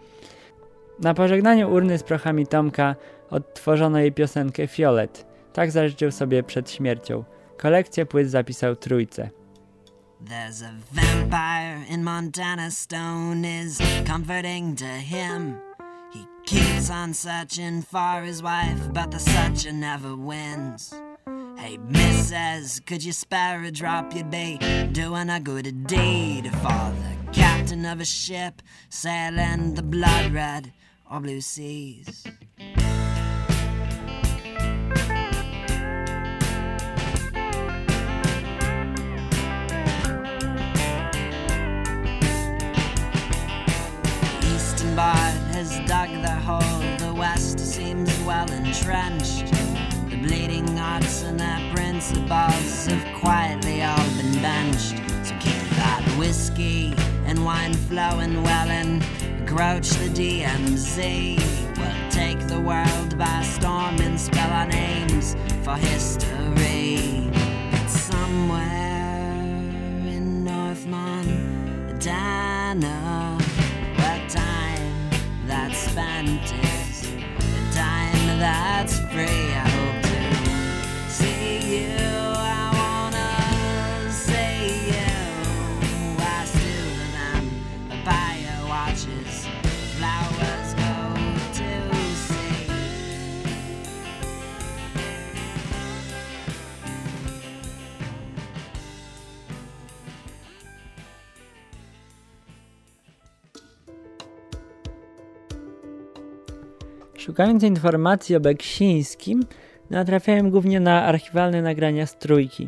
Na 0.99 1.13
pożegnaniu 1.13 1.71
urny 1.71 1.97
z 1.97 2.03
prochami 2.03 2.47
Tomka 2.47 2.95
odtworzono 3.29 3.99
jej 3.99 4.11
piosenkę 4.11 4.67
Fiolet. 4.67 5.25
Tak 5.53 5.71
zażyczył 5.71 6.11
sobie 6.11 6.43
przed 6.43 6.71
śmiercią. 6.71 7.23
Kolekcję 7.57 8.05
płyt 8.05 8.29
zapisał 8.29 8.75
trójce. 8.75 9.29
There's 10.25 10.63
a 10.63 10.71
vampire 10.91 11.93
in 11.93 12.03
Montana 12.03 12.71
Stone 12.71 13.45
is 13.63 13.77
comforting 14.07 14.77
to 14.77 14.85
him. 14.85 15.55
He 16.13 16.25
keeps 16.45 16.89
on 16.89 17.13
searching 17.13 17.85
for 17.85 18.23
his 18.25 18.41
wife, 18.41 18.93
but 18.93 19.11
the 19.11 19.19
searcher 19.19 19.73
never 19.73 20.15
wins. 20.15 20.93
Hey, 21.57 21.77
missus, 21.77 22.79
could 22.85 23.03
you 23.03 23.13
spare 23.13 23.63
a 23.63 23.71
drop? 23.71 24.15
You'd 24.15 24.31
be 24.31 24.57
doing 24.91 25.29
a 25.29 25.39
good 25.39 25.87
deed 25.87 26.51
for 26.61 26.91
the 26.93 27.31
captain 27.31 27.85
of 27.85 27.99
a 27.99 28.05
ship 28.05 28.61
sailing 28.89 29.73
the 29.75 29.83
blood 29.83 30.33
red 30.33 30.71
or 31.13 31.19
blue 31.19 31.41
seas. 31.41 32.25
Has 45.53 45.79
dug 45.87 46.09
their 46.09 46.35
hole, 46.35 46.59
the 46.97 47.13
west 47.13 47.59
seems 47.59 48.09
well 48.21 48.51
entrenched. 48.51 49.51
The 50.09 50.17
bleeding 50.17 50.67
hearts 50.75 51.23
and 51.23 51.39
their 51.39 51.59
principles 51.73 52.87
have 52.87 53.21
quietly 53.21 53.83
all 53.83 54.09
been 54.17 54.33
benched. 54.41 54.97
So 55.23 55.35
keep 55.39 55.61
that 55.77 56.03
whiskey 56.17 56.93
and 57.25 57.45
wine 57.45 57.73
flowing 57.73 58.41
well 58.43 58.69
and 58.69 59.03
Crouch 59.55 59.89
the 59.91 60.09
DMZ. 60.09 61.37
We'll 61.77 62.09
take 62.09 62.39
the 62.47 62.59
world 62.59 63.15
by 63.19 63.43
storm 63.43 64.01
and 64.01 64.19
spell 64.19 64.51
our 64.51 64.65
names 64.65 65.35
for 65.61 65.75
history. 65.75 67.29
It's 67.71 67.93
somewhere 67.93 69.43
in 70.07 70.43
North 70.43 70.87
Montana, 70.87 71.93
Szukając 107.33 107.63
informacji 107.63 108.35
o 108.35 108.39
Beksińskim, 108.39 109.43
natrafiałem 109.89 110.49
głównie 110.49 110.79
na 110.79 111.03
archiwalne 111.03 111.61
nagrania 111.61 112.05
z 112.05 112.17
trójki. 112.17 112.67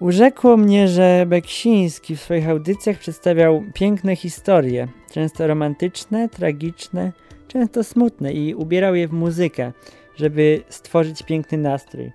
Urzekło 0.00 0.56
mnie, 0.56 0.88
że 0.88 1.24
Beksiński 1.26 2.16
w 2.16 2.20
swoich 2.20 2.48
audycjach 2.48 2.98
przedstawiał 2.98 3.64
piękne 3.74 4.16
historie, 4.16 4.88
często 5.12 5.46
romantyczne, 5.46 6.28
tragiczne, 6.28 7.12
często 7.46 7.84
smutne 7.84 8.32
i 8.32 8.54
ubierał 8.54 8.94
je 8.94 9.08
w 9.08 9.12
muzykę, 9.12 9.72
żeby 10.16 10.62
stworzyć 10.68 11.22
piękny 11.22 11.58
nastrój. 11.58 12.12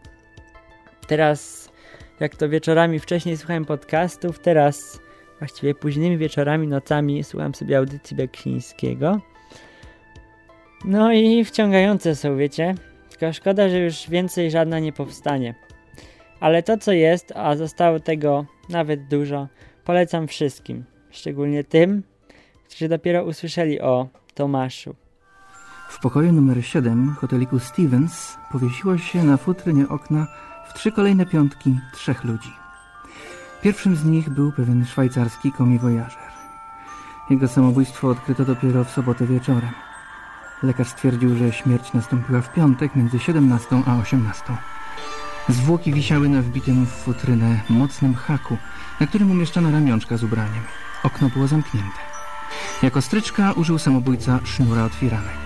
Teraz, 1.08 1.70
jak 2.20 2.36
to 2.36 2.50
wieczorami 2.50 3.00
wcześniej 3.00 3.38
słuchałem 3.38 3.66
podcastów, 3.66 4.40
teraz 4.40 5.00
właściwie 5.40 5.76
późnymi 5.76 6.18
wieczorami, 6.18 6.68
nocami 6.68 7.24
słucham 7.24 7.56
sobie 7.56 7.78
audycji 7.78 8.18
Beksińskiego. 8.18 9.33
No 10.86 11.14
i 11.14 11.46
wciągające 11.46 12.16
są, 12.16 12.38
wiecie? 12.38 12.76
Tylko 13.10 13.34
szkoda, 13.34 13.70
że 13.70 13.80
już 13.80 14.10
więcej 14.10 14.52
żadna 14.52 14.80
nie 14.80 14.94
powstanie. 14.94 15.56
Ale 16.40 16.64
to 16.64 16.78
co 16.78 16.92
jest, 16.92 17.34
a 17.36 17.56
zostało 17.56 18.00
tego 18.00 18.46
nawet 18.70 19.08
dużo, 19.08 19.48
polecam 19.86 20.28
wszystkim. 20.28 20.84
Szczególnie 21.12 21.64
tym, 21.64 22.04
którzy 22.70 22.90
dopiero 22.90 23.24
usłyszeli 23.24 23.82
o 23.82 24.08
Tomaszu. 24.34 24.96
W 25.90 26.00
pokoju 26.00 26.32
numer 26.32 26.66
7 26.66 27.16
hoteliku 27.20 27.60
Stevens 27.60 28.38
powiesiło 28.52 28.98
się 28.98 29.24
na 29.24 29.38
futrynie 29.38 29.90
okna 29.90 30.28
w 30.70 30.74
trzy 30.74 30.92
kolejne 30.92 31.26
piątki 31.26 31.80
trzech 31.94 32.24
ludzi. 32.24 32.50
Pierwszym 33.62 33.96
z 33.96 34.06
nich 34.06 34.30
był 34.30 34.52
pewien 34.52 34.86
szwajcarski 34.86 35.52
komiwojażer. 35.52 36.34
Jego 37.30 37.48
samobójstwo 37.48 38.08
odkryto 38.08 38.46
dopiero 38.46 38.84
w 38.84 38.90
sobotę 38.90 39.26
wieczorem. 39.26 39.93
Lekarz 40.64 40.88
stwierdził, 40.88 41.38
że 41.38 41.52
śmierć 41.52 41.94
nastąpiła 41.94 42.42
w 42.42 42.54
piątek 42.54 42.96
między 42.96 43.20
17 43.20 43.84
a 43.86 43.96
18. 43.98 44.44
Zwłoki 45.50 45.94
wisiały 45.94 46.30
na 46.30 46.42
wbitym 46.42 46.86
w 46.86 46.90
futrynę 46.90 47.62
mocnym 47.70 48.16
haku, 48.16 48.58
na 49.00 49.08
którym 49.08 49.32
umieszczono 49.32 49.72
ramionczka 49.72 50.18
z 50.18 50.24
ubraniem. 50.24 50.64
Okno 51.04 51.30
było 51.30 51.48
zamknięte. 51.48 51.98
Jako 52.84 53.02
stryczka 53.02 53.52
użył 53.52 53.80
samobójca 53.80 54.40
sznura 54.44 54.86
od 54.86 54.94
firanek. 54.94 55.44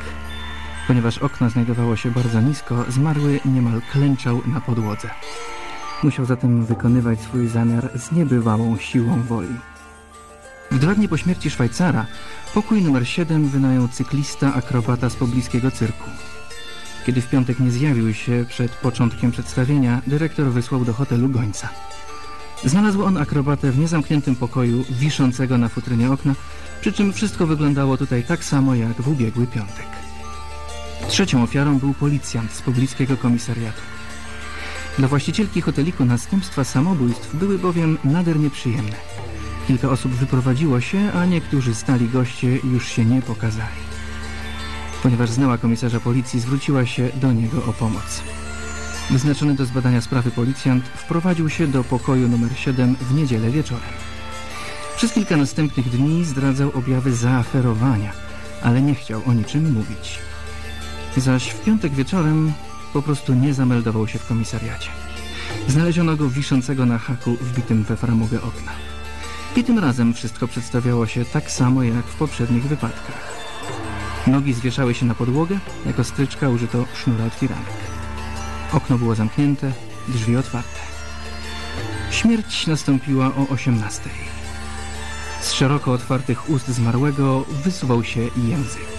Ponieważ 0.88 1.18
okno 1.18 1.50
znajdowało 1.50 1.96
się 1.96 2.12
bardzo 2.12 2.42
nisko, 2.42 2.86
zmarły 2.88 3.40
niemal 3.46 3.82
klęczał 3.92 4.42
na 4.46 4.62
podłodze. 4.62 5.10
Musiał 6.04 6.26
zatem 6.26 6.66
wykonywać 6.66 7.22
swój 7.22 7.48
zamiar 7.48 8.00
z 8.00 8.12
niebywałą 8.12 8.78
siłą 8.78 9.22
woli. 9.22 9.56
Dwa 10.72 10.96
dni 10.96 11.08
po 11.08 11.18
śmierci 11.18 11.50
Szwajcara 11.50 12.06
pokój 12.54 12.82
numer 12.82 13.08
7 13.08 13.50
wynajął 13.50 13.88
cyklista 13.88 14.54
akrobata 14.54 15.10
z 15.10 15.16
pobliskiego 15.16 15.72
cyrku. 15.72 16.10
Kiedy 17.06 17.22
w 17.22 17.30
piątek 17.30 17.60
nie 17.60 17.72
zjawił 17.72 18.14
się 18.14 18.46
przed 18.50 18.72
początkiem 18.72 19.32
przedstawienia, 19.32 20.02
dyrektor 20.08 20.52
wysłał 20.52 20.86
do 20.86 20.94
hotelu 20.94 21.30
gońca. 21.30 21.70
Znalazł 22.66 23.04
on 23.04 23.18
akrobatę 23.18 23.72
w 23.72 23.80
niezamkniętym 23.80 24.36
pokoju 24.36 24.84
wiszącego 24.90 25.58
na 25.58 25.70
futrynie 25.70 26.12
okna, 26.12 26.36
przy 26.82 26.94
czym 26.94 27.14
wszystko 27.14 27.48
wyglądało 27.48 27.98
tutaj 27.98 28.24
tak 28.24 28.44
samo 28.44 28.76
jak 28.76 29.02
w 29.02 29.08
ubiegły 29.08 29.48
piątek. 29.48 29.88
Trzecią 31.08 31.44
ofiarą 31.44 31.80
był 31.80 31.94
policjant 31.94 32.52
z 32.52 32.62
pobliskiego 32.62 33.18
komisariatu. 33.18 33.82
Dla 34.98 35.08
właścicielki 35.08 35.62
hoteliku 35.62 36.06
następstwa 36.06 36.64
samobójstw 36.64 37.36
były 37.36 37.60
bowiem 37.60 37.98
nader 38.04 38.40
nieprzyjemne. 38.40 39.27
Kilka 39.68 39.90
osób 39.90 40.12
wyprowadziło 40.12 40.82
się, 40.82 41.12
a 41.14 41.26
niektórzy 41.26 41.76
stali 41.76 42.10
goście 42.10 42.48
już 42.48 42.88
się 42.88 43.06
nie 43.06 43.22
pokazali. 43.22 43.88
Ponieważ 45.04 45.30
znała 45.30 45.58
komisarza 45.58 46.00
policji, 46.00 46.40
zwróciła 46.40 46.86
się 46.86 47.10
do 47.16 47.34
niego 47.34 47.66
o 47.66 47.74
pomoc. 47.74 48.22
Wyznaczony 49.10 49.56
do 49.56 49.66
zbadania 49.66 50.02
sprawy 50.02 50.32
policjant 50.32 50.86
wprowadził 50.86 51.50
się 51.50 51.68
do 51.68 51.84
pokoju 51.84 52.30
numer 52.30 52.58
7 52.58 52.96
w 53.02 53.14
niedzielę 53.14 53.50
wieczorem. 53.50 53.90
Przez 54.98 55.14
kilka 55.14 55.38
następnych 55.38 55.90
dni 55.90 56.26
zdradzał 56.26 56.72
objawy 56.74 57.16
zaaferowania, 57.16 58.12
ale 58.62 58.82
nie 58.82 58.96
chciał 58.96 59.22
o 59.26 59.34
niczym 59.34 59.74
mówić. 59.74 60.20
Zaś 61.18 61.50
w 61.50 61.64
piątek 61.64 61.94
wieczorem 61.94 62.54
po 62.94 63.02
prostu 63.02 63.34
nie 63.34 63.54
zameldował 63.54 64.08
się 64.08 64.20
w 64.20 64.28
komisariacie. 64.28 64.90
Znaleziono 65.68 66.16
go 66.16 66.30
wiszącego 66.30 66.86
na 66.86 66.98
haku 66.98 67.38
wbitym 67.42 67.84
we 67.84 67.98
framugę 67.98 68.42
okna. 68.42 68.87
I 69.58 69.64
tym 69.64 69.80
razem 69.80 70.14
wszystko 70.14 70.48
przedstawiało 70.48 71.08
się 71.08 71.26
tak 71.26 71.52
samo 71.52 71.84
jak 71.84 72.06
w 72.06 72.16
poprzednich 72.16 72.64
wypadkach. 72.64 73.38
Nogi 74.28 74.54
zwieszały 74.54 74.94
się 74.94 75.06
na 75.06 75.16
podłogę, 75.16 75.60
jako 75.86 76.04
stryczka 76.04 76.50
użyto 76.50 76.86
sznura 76.94 77.26
od 77.26 77.34
firanek. 77.34 77.74
Okno 78.74 78.98
było 78.98 79.16
zamknięte, 79.16 79.72
drzwi 80.08 80.38
otwarte. 80.38 80.80
Śmierć 82.12 82.68
nastąpiła 82.68 83.26
o 83.36 83.48
18. 83.50 84.10
Z 85.42 85.52
szeroko 85.52 85.92
otwartych 85.92 86.50
ust 86.50 86.68
zmarłego 86.68 87.46
wysuwał 87.64 88.04
się 88.04 88.22
język. 88.22 88.97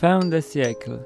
Fin 0.00 0.30
de 0.30 0.40
siècle. 0.40 0.98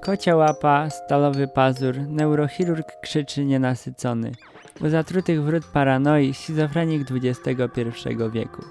Kocia 0.00 0.36
łapa, 0.36 0.90
stalowy 0.90 1.48
pazur, 1.48 1.94
neurochirurg 2.08 3.00
krzyczy 3.02 3.44
nienasycony. 3.44 4.32
U 4.80 4.88
zatrutych 4.88 5.42
wrót 5.42 5.64
paranoi 5.64 6.34
schizofrenik 6.34 7.02
XXI 7.10 7.84
wieku. 8.32 8.62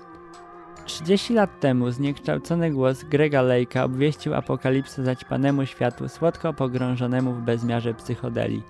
30 0.86 1.34
lat 1.34 1.60
temu 1.60 1.92
zniekształcony 1.92 2.72
głos 2.72 3.04
Grega 3.04 3.44
Lake'a 3.44 3.84
obwieścił 3.84 4.34
apokalipsę 4.34 5.04
zaćpanemu 5.04 5.66
światu 5.66 6.10
słodko 6.10 6.54
pogrążonemu 6.54 7.34
w 7.34 7.42
bezmiarze 7.42 7.94
psychodeli. 7.94 8.64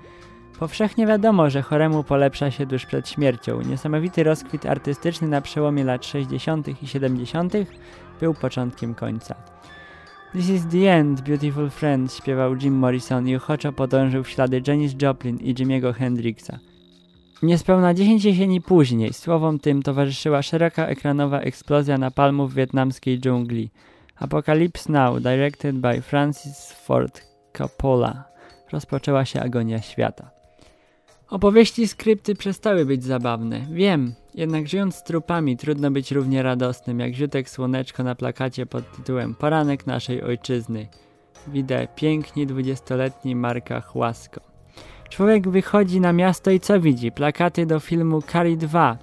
Powszechnie 0.60 1.08
wiadomo, 1.08 1.50
że 1.50 1.62
choremu 1.62 2.04
polepsza 2.04 2.52
się 2.52 2.68
tuż 2.68 2.86
przed 2.86 3.10
śmiercią. 3.10 3.62
Niesamowity 3.62 4.24
rozkwit 4.24 4.66
artystyczny 4.66 5.28
na 5.28 5.42
przełomie 5.42 5.84
lat 5.84 6.06
60. 6.06 6.84
i 6.84 6.88
70. 6.88 7.54
był 8.20 8.34
początkiem 8.34 8.96
końca. 8.96 9.36
This 10.34 10.50
is 10.50 10.68
the 10.68 10.88
end, 10.88 11.22
beautiful 11.22 11.70
friend, 11.70 12.14
śpiewał 12.14 12.56
Jim 12.56 12.74
Morrison 12.74 13.28
i 13.28 13.36
ochoczo 13.36 13.74
podążył 13.74 14.24
w 14.24 14.30
ślady 14.30 14.62
Janis 14.68 14.96
Joplin 15.02 15.38
i 15.38 15.56
Jimmy'ego 15.56 15.94
Hendrixa. 15.94 16.60
Niespełna 17.44 17.94
10 17.94 18.26
jesieni 18.26 18.62
później 18.62 19.14
słowom 19.14 19.60
tym 19.60 19.84
towarzyszyła 19.84 20.42
szeroka 20.42 20.88
ekranowa 20.88 21.40
eksplozja 21.40 21.98
napalmów 21.98 22.52
w 22.52 22.56
wietnamskiej 22.56 23.20
dżungli. 23.20 23.70
Apocalypse 24.16 24.92
Now, 24.92 25.20
directed 25.22 25.76
by 25.76 26.02
Francis 26.02 26.72
Ford 26.72 27.22
Coppola. 27.54 28.24
Rozpoczęła 28.72 29.26
się 29.26 29.42
agonia 29.42 29.82
świata. 29.82 30.32
Opowieści 31.30 31.88
skrypty 31.88 32.36
przestały 32.36 32.86
być 32.86 33.04
zabawne. 33.04 33.62
Wiem, 33.72 34.14
jednak 34.36 34.68
żyjąc 34.68 34.96
z 34.96 35.04
trupami 35.04 35.58
trudno 35.58 35.92
być 35.92 36.12
równie 36.12 36.44
radosnym 36.44 37.00
jak 37.00 37.14
ziutek 37.14 37.50
słoneczko 37.50 38.04
na 38.04 38.16
plakacie 38.16 38.66
pod 38.66 38.92
tytułem 38.92 39.36
Poranek 39.36 39.88
naszej 39.88 40.24
ojczyzny. 40.24 40.88
Widzę 41.48 41.88
piękni 41.96 42.48
dwudziestoletni 42.48 43.36
Marka 43.36 43.82
Chłasko. 43.82 44.42
Człowiek 45.10 45.50
wychodzi 45.50 46.00
na 46.00 46.14
miasto 46.14 46.52
i 46.52 46.60
co 46.60 46.80
widzi? 46.80 47.12
Plakaty 47.12 47.66
do 47.66 47.80
filmu 47.80 48.22
Kari 48.28 48.58
2. 48.58 48.98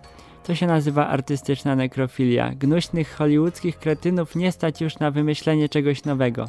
To 0.47 0.55
się 0.55 0.67
nazywa 0.67 1.09
artystyczna 1.09 1.77
nekrofilia. 1.77 2.55
Gnuśnych 2.55 3.15
hollywoodzkich 3.15 3.79
kretynów 3.79 4.37
nie 4.37 4.53
stać 4.53 4.81
już 4.81 4.99
na 4.99 5.11
wymyślenie 5.11 5.69
czegoś 5.69 6.05
nowego. 6.05 6.49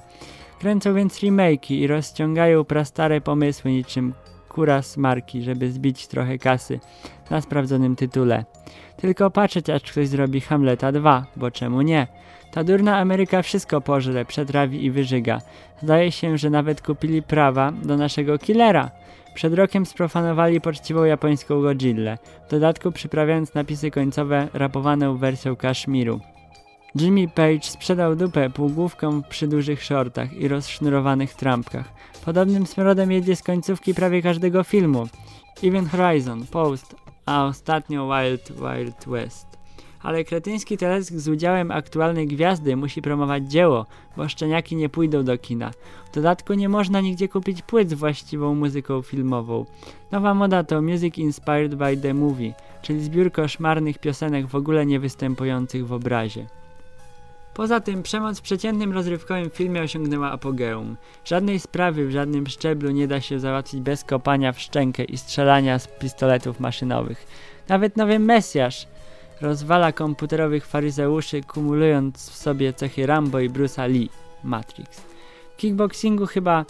Kręcą 0.59 0.93
więc 0.93 1.19
remake'i 1.19 1.73
i 1.73 1.87
rozciągają 1.87 2.63
prastare 2.63 3.21
pomysły 3.21 3.71
niczym 3.71 4.13
kura 4.49 4.81
z 4.81 4.97
marki, 4.97 5.41
żeby 5.41 5.71
zbić 5.71 6.07
trochę 6.07 6.37
kasy 6.37 6.79
na 7.29 7.41
sprawdzonym 7.41 7.95
tytule. 7.95 8.45
Tylko 8.97 9.31
patrzeć, 9.31 9.69
aż 9.69 9.81
ktoś 9.81 10.07
zrobi 10.07 10.41
Hamleta 10.41 10.91
2, 10.91 11.25
bo 11.35 11.51
czemu 11.51 11.81
nie? 11.81 12.07
Ta 12.51 12.63
durna 12.63 12.97
Ameryka 12.97 13.41
wszystko 13.41 13.81
pożre, 13.81 14.25
przetrawi 14.25 14.85
i 14.85 14.91
wyżyga. 14.91 15.41
Zdaje 15.83 16.11
się, 16.11 16.37
że 16.37 16.49
nawet 16.49 16.81
kupili 16.81 17.21
prawa 17.21 17.71
do 17.71 17.97
naszego 17.97 18.37
killera. 18.37 18.91
Przed 19.33 19.53
rokiem 19.53 19.85
sprofanowali 19.85 20.61
poczciwą 20.61 21.03
japońską 21.03 21.61
Godzillę, 21.61 22.17
w 22.47 22.51
dodatku 22.51 22.91
przyprawiając 22.91 23.53
napisy 23.53 23.91
końcowe 23.91 24.47
rapowaną 24.53 25.17
wersją 25.17 25.55
Kaszmiru. 25.55 26.19
Jimmy 26.95 27.27
Page 27.27 27.63
sprzedał 27.63 28.15
dupę 28.15 28.49
półgłówkom 28.49 29.23
przy 29.29 29.47
dużych 29.47 29.83
shortach 29.83 30.33
i 30.33 30.47
rozsznurowanych 30.47 31.33
trampkach. 31.33 31.93
Podobnym 32.25 32.67
smrodem 32.67 33.11
jedzie 33.11 33.35
z 33.35 33.43
końcówki 33.43 33.93
prawie 33.93 34.21
każdego 34.21 34.63
filmu. 34.63 35.07
Event 35.63 35.89
Horizon, 35.89 36.47
Post, 36.47 36.95
a 37.25 37.45
ostatnio 37.45 38.09
Wild 38.09 38.51
Wild 38.51 39.05
West. 39.07 39.47
ale 40.01 40.23
kretyński 40.23 40.77
teledysk 40.77 41.13
z 41.13 41.27
udziałem 41.27 41.71
aktualnej 41.71 42.27
gwiazdy 42.27 42.75
musi 42.75 43.01
promować 43.01 43.51
dzieło, 43.51 43.85
bo 44.17 44.29
szczeniaki 44.29 44.75
nie 44.75 44.89
pójdą 44.89 45.23
do 45.23 45.37
kina. 45.37 45.71
W 46.11 46.15
dodatku 46.15 46.53
nie 46.53 46.69
można 46.69 47.01
nigdzie 47.01 47.27
kupić 47.27 47.61
płyt 47.61 47.89
z 47.89 47.93
właściwą 47.93 48.55
muzyką 48.55 49.01
filmową. 49.01 49.65
Nowa 50.11 50.33
moda 50.33 50.63
to 50.63 50.81
Music 50.81 51.17
Inspired 51.17 51.75
by 51.75 51.97
the 51.97 52.13
Movie, 52.13 52.53
czyli 52.81 53.03
zbiór 53.03 53.31
koszmarnych 53.31 53.97
piosenek 53.97 54.47
w 54.47 54.55
ogóle 54.55 54.85
nie 54.85 54.99
występujących 54.99 55.87
w 55.87 55.93
obrazie. 55.93 56.47
Poza 57.59 57.79
tym 57.79 58.03
przemoc 58.03 58.39
w 58.39 58.41
przeciętnym 58.41 58.93
rozrywkowym 58.93 59.49
filmie 59.49 59.81
osiągnęła 59.81 60.31
apogeum. 60.31 60.95
Żadnej 61.25 61.59
sprawy 61.59 62.07
w 62.07 62.11
żadnym 62.11 62.47
szczeblu 62.47 62.91
nie 62.91 63.07
da 63.07 63.21
się 63.21 63.39
załatwić 63.39 63.81
bez 63.81 64.03
kopania 64.03 64.51
w 64.51 64.59
szczękę 64.59 65.03
i 65.03 65.17
strzelania 65.17 65.79
z 65.79 65.87
pistoletów 65.87 66.59
maszynowych. 66.59 67.27
Nawet 67.67 67.97
nowy 67.97 68.19
Mesjasz 68.19 68.87
rozwala 69.41 69.91
komputerowych 69.91 70.65
faryzeuszy, 70.65 71.41
kumulując 71.41 72.29
w 72.29 72.35
sobie 72.35 72.73
cechy 72.73 73.05
Rambo 73.05 73.39
i 73.39 73.49
Bruce'a 73.49 73.89
Lee, 73.89 74.09
Matrix. 74.43 75.01
W 75.53 75.57
kickboxingu 75.57 76.25
chyba 76.25 76.65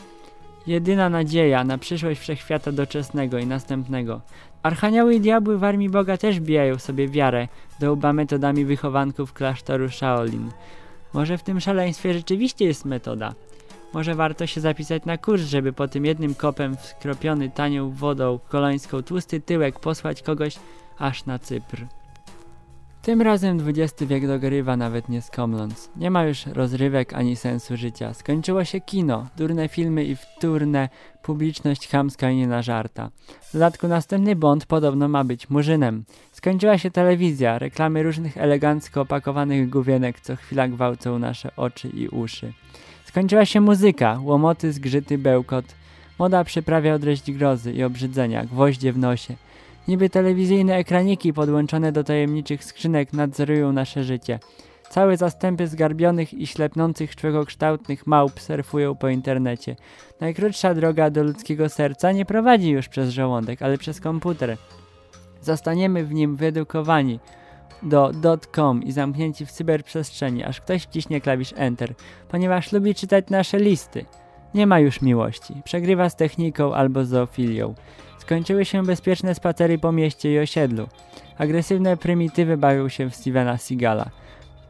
jedyna 0.67 1.09
nadzieja 1.09 1.63
na 1.63 1.77
przyszłość 1.77 2.19
wszechświata 2.19 2.71
doczesnego 2.71 3.37
i 3.37 3.45
następnego. 3.45 4.21
Archanioły 4.63 5.15
i 5.15 5.21
diabły 5.21 5.57
w 5.57 5.63
armii 5.63 5.89
Boga 5.89 6.17
też 6.17 6.39
bijają 6.39 6.77
sobie 6.77 7.07
wiarę 7.07 7.47
do 7.79 7.91
łba 7.91 8.13
metodami 8.13 8.65
wychowanków 8.65 9.33
klasztoru 9.33 9.89
Shaolin. 9.89 10.51
Może 11.13 11.37
w 11.37 11.43
tym 11.43 11.59
szaleństwie 11.59 12.13
rzeczywiście 12.13 12.65
jest 12.65 12.85
metoda. 12.85 13.33
Może 13.93 14.15
warto 14.15 14.47
się 14.47 14.61
zapisać 14.61 15.05
na 15.05 15.17
kurs, 15.17 15.41
żeby 15.41 15.73
po 15.73 15.87
tym 15.87 16.05
jednym 16.05 16.35
kopem 16.35 16.77
wskropiony 16.77 17.49
tanią 17.49 17.91
wodą 17.91 18.39
kolońską 18.49 19.03
tłusty 19.03 19.41
tyłek 19.41 19.79
posłać 19.79 20.21
kogoś 20.21 20.55
aż 20.97 21.25
na 21.25 21.39
Cypr. 21.39 21.85
Tym 23.01 23.21
razem 23.21 23.59
XX 23.67 24.03
wiek 24.03 24.27
dogrywa 24.27 24.77
nawet 24.77 25.09
nie 25.09 25.21
skomląc. 25.21 25.89
Nie 25.95 26.11
ma 26.11 26.23
już 26.23 26.45
rozrywek 26.45 27.13
ani 27.13 27.35
sensu 27.35 27.77
życia. 27.77 28.13
Skończyło 28.13 28.65
się 28.65 28.81
kino, 28.81 29.27
durne 29.37 29.67
filmy 29.67 30.03
i 30.03 30.15
wtórne, 30.15 30.89
publiczność 31.23 31.87
chamska 31.87 32.29
i 32.29 32.35
nie 32.35 32.47
na 32.47 32.61
żarta. 32.61 33.09
W 33.41 33.53
dodatku 33.53 33.87
następny 33.87 34.35
Bond 34.35 34.65
podobno 34.65 35.07
ma 35.07 35.23
być 35.23 35.49
murzynem. 35.49 36.03
Skończyła 36.39 36.77
się 36.77 36.91
telewizja, 36.91 37.59
reklamy 37.59 38.03
różnych 38.03 38.37
elegancko 38.37 39.01
opakowanych 39.01 39.69
główienek, 39.69 40.19
co 40.19 40.35
chwila 40.35 40.67
gwałcą 40.67 41.19
nasze 41.19 41.51
oczy 41.55 41.89
i 41.89 42.07
uszy. 42.07 42.53
Skończyła 43.05 43.45
się 43.45 43.61
muzyka, 43.61 44.19
łomoty, 44.23 44.73
zgrzyty, 44.73 45.17
bełkot. 45.17 45.65
Moda 46.19 46.43
przyprawia 46.43 46.93
odreść 46.93 47.31
grozy 47.31 47.73
i 47.73 47.83
obrzydzenia, 47.83 48.45
gwoździe 48.45 48.93
w 48.93 48.97
nosie– 48.97 49.35
Niby 49.89 50.09
telewizyjne 50.09 50.75
ekraniki 50.75 51.33
podłączone 51.33 51.91
do 51.91 52.03
tajemniczych 52.03 52.63
skrzynek 52.63 53.13
nadzorują 53.13 53.71
nasze 53.71 54.03
życie. 54.03 54.39
Całe 54.89 55.17
zastępy 55.17 55.67
zgarbionych 55.67 56.33
i 56.33 56.47
ślepnących 56.47 57.15
człowiekokształtnych 57.15 58.07
małp 58.07 58.39
surfują 58.39 58.95
po 58.95 59.09
internecie. 59.09 59.75
Najkrótsza 60.19 60.73
droga 60.73 61.09
do 61.09 61.23
ludzkiego 61.23 61.69
serca 61.69 62.11
nie 62.11 62.25
prowadzi 62.25 62.69
już 62.69 62.87
przez 62.87 63.09
żołądek, 63.09 63.61
ale 63.61 63.77
przez 63.77 64.01
komputer. 64.01 64.57
Zostaniemy 65.41 66.05
w 66.05 66.13
nim 66.13 66.35
wyedukowani 66.35 67.19
do 67.83 68.11
.com 68.55 68.83
i 68.83 68.91
zamknięci 68.91 69.45
w 69.45 69.51
cyberprzestrzeni, 69.51 70.43
aż 70.43 70.61
ktoś 70.61 70.83
wciśnie 70.83 71.21
klawisz 71.21 71.53
Enter, 71.57 71.93
ponieważ 72.29 72.71
lubi 72.71 72.95
czytać 72.95 73.29
nasze 73.29 73.59
listy. 73.59 74.05
Nie 74.53 74.67
ma 74.67 74.79
już 74.79 75.01
miłości. 75.01 75.61
Przegrywa 75.63 76.09
z 76.09 76.15
techniką 76.15 76.73
albo 76.73 77.05
zoofilią. 77.05 77.73
Skończyły 78.19 78.65
się 78.65 78.83
bezpieczne 78.83 79.35
spacery 79.35 79.77
po 79.77 79.91
mieście 79.91 80.33
i 80.33 80.39
osiedlu. 80.39 80.87
Agresywne 81.37 81.97
prymitywy 81.97 82.57
bawią 82.57 82.89
się 82.89 83.09
w 83.09 83.15
Stevena 83.15 83.57
Seagala. 83.57 84.09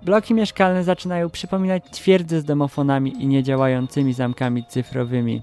Bloki 0.02 0.34
mieszkalne 0.34 0.84
zaczynają 0.84 1.30
przypominać 1.30 1.84
twierdze 1.92 2.42
z 2.42 2.44
domofonami 2.44 3.24
i 3.24 3.28
niedziałającymi 3.28 4.14
zamkami 4.14 4.66
cyfrowymi. 4.66 5.42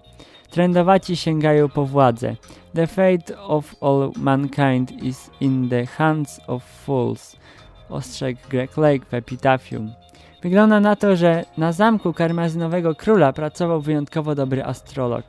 Trendowaci 0.50 1.16
sięgają 1.16 1.68
po 1.68 1.87
władzę. 1.87 2.37
The 2.74 2.87
fate 2.87 3.38
of 3.40 3.74
all 3.80 4.11
mankind 4.16 5.02
is 5.02 5.30
in 5.40 5.68
the 5.68 5.87
hands 5.87 6.40
of 6.46 6.64
fools, 6.64 7.37
ostrzegł 7.88 8.40
Greg 8.50 8.76
Lake 8.76 9.06
w 9.11 9.14
epitafium. 9.14 9.92
Wygląda 10.42 10.80
na 10.80 10.96
to, 10.96 11.16
że 11.16 11.44
na 11.59 11.72
zamku 11.72 12.12
karmazynowego 12.12 12.94
króla 12.94 13.32
pracował 13.32 13.80
wyjątkowo 13.80 14.35
dobry 14.35 14.64
astrolog. 14.64 15.24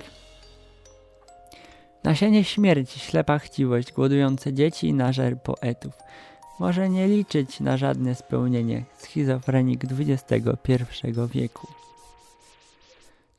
Nasienie 2.03 2.43
śmierci, 2.43 2.99
ślepa 2.99 3.39
chciwość, 3.39 3.93
głodujące 3.93 4.53
dzieci 4.53 4.87
i 4.87 4.93
nażer 4.93 5.41
poetów. 5.41 5.93
Może 6.59 6.89
nie 6.89 7.07
liczyć 7.07 7.59
na 7.59 7.77
żadne 7.77 8.15
spełnienie 8.15 8.83
schizofrenik 8.97 9.81
XXI 9.99 10.47
wieku. 11.33 11.67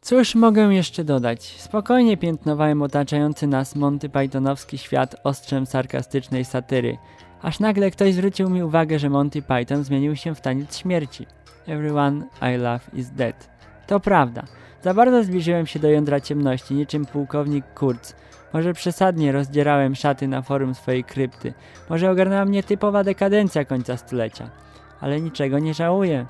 Cóż 0.08 0.34
mogę 0.34 0.62
jeszcze 0.62 1.04
dodać? 1.04 1.42
Spokojnie 1.42 2.16
piętnowałem 2.16 2.82
otaczający 2.82 3.46
nas 3.46 3.76
Monty 3.76 4.08
Pythonowski 4.08 4.78
świat 4.78 5.16
ostrzem 5.24 5.66
sarkastycznej 5.66 6.44
satyry, 6.44 6.98
aż 7.42 7.60
nagle 7.60 7.90
ktoś 7.90 8.14
zwrócił 8.14 8.50
mi 8.50 8.62
uwagę, 8.62 8.98
że 8.98 9.10
Monty 9.10 9.42
Python 9.42 9.84
zmienił 9.84 10.16
się 10.16 10.34
w 10.34 10.40
taniec 10.40 10.76
śmierci. 10.76 11.26
Everyone 11.66 12.24
I 12.42 12.56
love 12.56 12.80
is 12.92 13.10
dead. 13.10 13.48
To 13.86 14.00
prawda. 14.00 14.42
Za 14.82 14.94
bardzo 14.94 15.24
zbliżyłem 15.24 15.66
się 15.66 15.78
do 15.78 15.90
jądra 15.90 16.20
ciemności, 16.20 16.74
niczym 16.74 17.06
pułkownik 17.06 17.64
Kurz, 17.74 18.12
może 18.52 18.74
przesadnie 18.74 19.32
rozdzierałem 19.32 19.94
szaty 19.94 20.28
na 20.28 20.42
forum 20.42 20.74
swojej 20.74 21.04
krypty. 21.04 21.54
Może 21.90 22.10
ogarnęła 22.10 22.44
mnie 22.44 22.62
typowa 22.62 23.04
dekadencja 23.04 23.64
końca 23.64 23.96
stulecia. 23.96 24.50
Ale 25.00 25.20
niczego 25.20 25.58
nie 25.58 25.74
żałuję. 25.74 26.26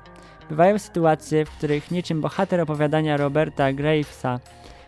Bywają 0.49 0.79
sytuacje, 0.79 1.45
w 1.45 1.49
których 1.49 1.91
niczym 1.91 2.21
bohater 2.21 2.61
opowiadania 2.61 3.17
Roberta 3.17 3.73
Gravesa 3.73 4.39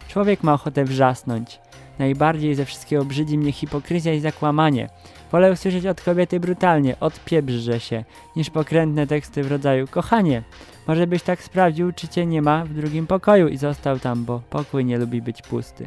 człowiek 0.08 0.44
ma 0.44 0.54
ochotę 0.54 0.86
wrzasnąć. 0.86 1.60
Najbardziej 2.00 2.56
ze 2.56 2.66
wszystkiego 2.66 3.06
brzydzi 3.06 3.38
mnie 3.38 3.52
hipokryzja 3.52 4.14
i 4.14 4.20
zakłamanie. 4.20 4.90
Wolę 5.32 5.52
usłyszeć 5.52 5.86
od 5.86 6.02
kobiety 6.02 6.40
brutalnie, 6.40 7.00
odpiebrze 7.00 7.80
się, 7.80 8.04
niż 8.36 8.50
pokrętne 8.50 9.08
teksty 9.08 9.44
w 9.44 9.52
rodzaju 9.52 9.88
kochanie, 9.88 10.44
może 10.88 11.08
byś 11.08 11.24
tak 11.24 11.44
sprawdził, 11.44 11.92
czy 11.92 12.08
cię 12.08 12.26
nie 12.26 12.42
ma 12.42 12.66
w 12.66 12.74
drugim 12.74 13.08
pokoju 13.08 13.48
i 13.48 13.58
został 13.58 14.00
tam, 14.00 14.26
bo 14.26 14.42
pokój 14.50 14.86
nie 14.86 14.98
lubi 14.98 15.22
być 15.22 15.42
pusty. 15.42 15.86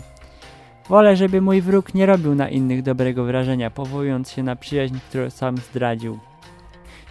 Wolę, 0.89 1.17
żeby 1.17 1.41
mój 1.41 1.61
wróg 1.61 1.95
nie 1.95 2.07
robił 2.07 2.35
na 2.35 2.49
innych 2.49 2.83
dobrego 2.83 3.25
wrażenia, 3.25 3.71
powołując 3.71 4.31
się 4.31 4.43
na 4.43 4.57
przyjaźń, 4.57 4.97
którą 5.09 5.31
sam 5.31 5.57
zdradził. 5.57 6.19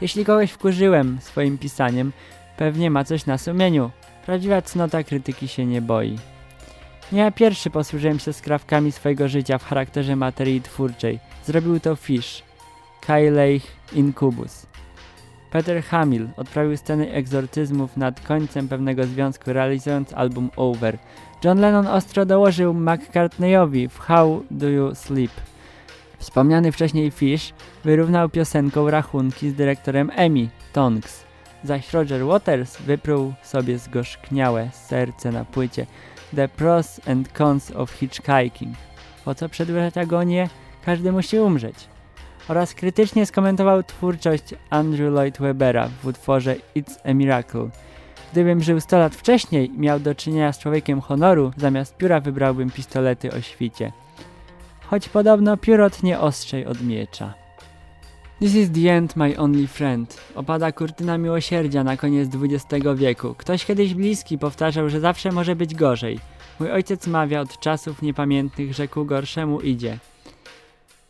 Jeśli 0.02 0.26
kogoś 0.26 0.52
wkurzyłem 0.52 1.18
swoim 1.22 1.58
pisaniem, 1.58 2.12
pewnie 2.58 2.92
ma 2.92 3.04
coś 3.04 3.26
na 3.26 3.38
sumieniu. 3.38 3.92
Prawdziwa 4.26 4.62
cnota 4.62 5.04
krytyki 5.04 5.48
się 5.48 5.66
nie 5.66 5.82
boi. 5.82 6.18
Nie 7.12 7.20
ja 7.20 7.32
pierwszy 7.32 7.70
posłużyłem 7.70 8.20
się 8.20 8.34
skrawkami 8.34 8.92
swojego 8.92 9.28
życia 9.28 9.58
w 9.58 9.66
charakterze 9.66 10.16
materii 10.16 10.62
twórczej. 10.62 11.20
Zrobił 11.46 11.80
to 11.80 11.96
Fish, 11.96 12.44
Kylech 13.02 13.64
Incubus. 13.94 14.66
Peter 15.52 15.84
Hamill 15.84 16.30
odprawił 16.38 16.78
sceny 16.78 17.12
egzorcyzmów 17.12 17.98
nad 17.98 18.22
końcem 18.22 18.68
pewnego 18.68 19.04
związku, 19.04 19.54
realizując 19.54 20.14
album 20.14 20.50
Over– 20.56 20.98
John 21.44 21.60
Lennon 21.60 21.88
ostro 21.88 22.26
dołożył 22.26 22.74
McCartneyowi 22.74 23.88
w 23.88 24.00
How 24.00 24.44
Do 24.52 24.70
You 24.70 24.96
Sleep. 24.96 25.32
Wspomniany 26.18 26.72
wcześniej 26.72 27.12
Fish 27.12 27.54
wyrównał 27.84 28.30
piosenką 28.30 28.90
rachunki 28.90 29.50
z 29.50 29.54
dyrektorem 29.54 30.12
Emmy, 30.16 30.50
Tonks. 30.74 31.23
Zaś 31.64 31.94
Roger 31.94 32.26
Waters 32.26 32.78
wypruł 32.78 33.34
sobie 33.44 33.78
zgorzkniałe 33.78 34.70
serce 34.72 35.32
na 35.32 35.46
płycie 35.46 35.86
The 36.36 36.48
Pros 36.48 37.02
and 37.08 37.32
Cons 37.32 37.72
of 37.72 37.92
Hitchhiking. 37.92 38.78
Po 39.26 39.36
co 39.36 39.50
przedłużać 39.50 39.98
agonię? 39.98 40.50
Każdy 40.86 41.12
musi 41.12 41.40
umrzeć. 41.40 41.76
Oraz 42.48 42.74
krytycznie 42.74 43.26
skomentował 43.26 43.84
twórczość 43.84 44.44
Andrew 44.70 45.14
Lloyd 45.14 45.38
Webbera 45.38 45.90
w 46.04 46.08
utworze 46.08 46.56
It's 46.76 46.98
a 47.06 47.14
Miracle– 47.14 47.70
Gdybym 48.34 48.64
żył 48.64 48.80
100 48.80 48.98
lat 48.98 49.16
wcześniej 49.16 49.76
i 49.76 49.80
miał 49.80 50.00
do 50.00 50.16
czynienia 50.16 50.54
z 50.54 50.60
człowiekiem 50.60 51.02
honoru, 51.02 51.52
zamiast 51.58 51.98
pióra 51.98 52.20
wybrałbym 52.20 52.72
pistolety 52.72 53.32
o 53.32 53.42
świcie. 53.42 53.92
Choć 54.82 55.10
podobno 55.10 55.58
pióro 55.58 55.90
tnie 55.90 56.20
ostrzej 56.20 56.66
od 56.66 56.82
miecza. 56.82 57.34
This 58.44 58.56
is 58.56 58.72
the 58.72 58.90
end, 58.90 59.16
my 59.16 59.38
only 59.38 59.68
friend. 59.68 60.18
Opada 60.36 60.72
kurtyna 60.72 61.18
miłosierdzia 61.18 61.84
na 61.84 61.98
koniec 61.98 62.30
XX 62.36 62.86
wieku. 62.96 63.36
Ktoś 63.38 63.66
kiedyś 63.66 63.94
bliski 63.94 64.38
powtarzał, 64.38 64.90
że 64.90 65.00
zawsze 65.00 65.32
może 65.32 65.56
być 65.56 65.76
gorzej. 65.76 66.20
Mój 66.60 66.72
ojciec 66.72 67.08
mawia 67.08 67.42
od 67.42 67.60
czasów 67.60 68.02
niepamiętnych, 68.02 68.74
że 68.74 68.88
ku 68.88 69.06
gorszemu 69.06 69.62
idzie. 69.62 69.98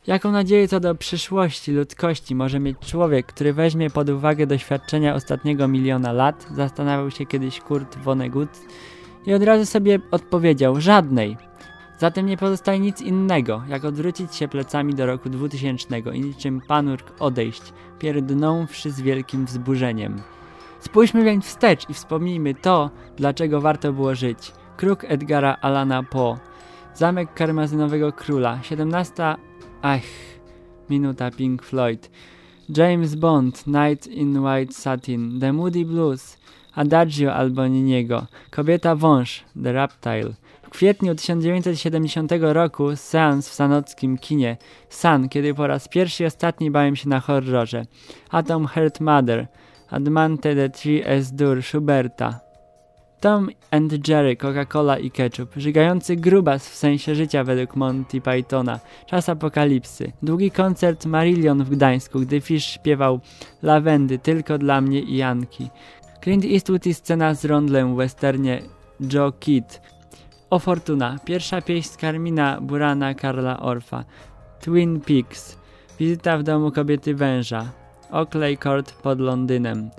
Jaką 0.07 0.31
nadzieję 0.31 0.67
co 0.67 0.79
do 0.79 0.95
przyszłości 0.95 1.71
ludzkości 1.71 2.35
może 2.35 2.59
mieć 2.59 2.79
człowiek, 2.79 3.25
który 3.25 3.53
weźmie 3.53 3.89
pod 3.89 4.09
uwagę 4.09 4.47
doświadczenia 4.47 5.15
ostatniego 5.15 5.67
miliona 5.67 6.11
lat? 6.11 6.47
Zastanawiał 6.55 7.11
się 7.11 7.25
kiedyś 7.25 7.59
Kurt 7.59 7.97
Vonnegut 7.97 8.49
i 9.25 9.33
od 9.33 9.43
razu 9.43 9.65
sobie 9.65 9.99
odpowiedział: 10.11 10.81
żadnej. 10.81 11.37
Zatem 12.03 12.25
nie 12.25 12.37
pozostaje 12.37 12.79
nic 12.79 13.01
innego, 13.01 13.61
jak 13.67 13.85
odwrócić 13.85 14.35
się 14.35 14.47
plecami 14.47 14.93
do 14.93 15.05
roku 15.05 15.29
2000 15.29 15.99
i 16.13 16.21
niczym 16.21 16.61
panurk 16.61 17.13
odejść, 17.19 17.61
pierdnąwszy 17.99 18.91
z 18.91 19.01
wielkim 19.01 19.45
wzburzeniem. 19.45 20.21
Spójrzmy 20.79 21.23
więc 21.23 21.45
wstecz 21.45 21.89
i 21.89 21.93
wspomnijmy 21.93 22.55
to, 22.55 22.89
dlaczego 23.17 23.61
warto 23.61 23.93
było 23.93 24.15
żyć. 24.15 24.51
Kruk 24.77 25.03
Edgara 25.03 25.57
Alana 25.61 26.03
Poe, 26.03 26.37
Zamek 26.93 27.33
Karmazynowego 27.33 28.11
Króla, 28.11 28.63
17... 28.63 29.13
Ach, 29.81 30.01
minuta 30.89 31.31
Pink 31.31 31.63
Floyd, 31.63 32.11
James 32.77 33.15
Bond, 33.15 33.67
Night 33.67 34.07
in 34.07 34.45
White 34.45 34.73
Satin, 34.73 35.39
The 35.39 35.53
Moody 35.53 35.85
Blues, 35.85 36.37
Adagio 36.75 37.33
Alboniniego, 37.33 38.27
Kobieta 38.51 38.95
Wąż, 38.95 39.43
The 39.63 39.73
Reptile, 39.73 40.42
kwietniu 40.73 41.15
1970 41.15 42.31
roku 42.41 42.95
seans 42.95 43.49
w 43.49 43.53
sanockim 43.53 44.17
kinie 44.17 44.57
San, 44.89 45.29
kiedy 45.29 45.53
po 45.53 45.67
raz 45.67 45.87
pierwszy 45.87 46.23
i 46.23 46.25
ostatni 46.25 46.71
bałem 46.71 46.95
się 46.95 47.09
na 47.09 47.19
horrorze. 47.19 47.85
Atom 48.29 48.67
Heart 48.67 48.99
Mother, 48.99 49.47
Admante 49.89 50.55
de 50.55 50.69
Tri 50.69 51.01
es 51.05 51.31
Dur 51.31 51.63
Schuberta. 51.63 52.39
Tom 53.19 53.49
and 53.71 54.07
Jerry, 54.07 54.35
Coca-Cola 54.35 54.99
i 54.99 55.11
ketchup. 55.11 55.53
Żygający 55.55 56.15
grubas 56.15 56.69
w 56.69 56.75
sensie 56.75 57.15
życia 57.15 57.43
według 57.43 57.75
Monty 57.75 58.21
Pythona. 58.21 58.79
Czas 59.05 59.29
apokalipsy. 59.29 60.11
Długi 60.23 60.51
koncert 60.51 61.05
Marillion 61.05 61.63
w 61.63 61.69
Gdańsku, 61.69 62.19
gdy 62.19 62.41
Fish 62.41 62.65
śpiewał 62.65 63.19
Lawendy 63.61 64.19
tylko 64.19 64.57
dla 64.57 64.81
mnie 64.81 64.99
i 64.99 65.17
Janki. 65.17 65.69
Clint 66.23 66.45
Eastwood 66.45 66.85
i 66.85 66.93
scena 66.93 67.33
z 67.33 67.45
rondlem 67.45 67.93
w 67.93 67.97
westernie 67.97 68.61
Joe 69.13 69.31
Kidd. 69.31 69.81
O 70.53 70.59
Fortuna. 70.59 71.17
Pierwsza 71.25 71.61
pieśń 71.61 71.89
z 71.89 71.97
Carmina 71.97 72.61
Burana 72.61 73.13
Karla 73.13 73.59
Orfa. 73.59 74.05
Twin 74.61 75.01
Peaks. 75.01 75.57
Wizyta 75.99 76.37
w 76.37 76.43
domu 76.43 76.71
kobiety 76.71 77.15
węża. 77.15 77.71
Oakley 78.11 78.57
Court 78.57 78.93
pod 78.93 79.19
Londynem. 79.19 79.89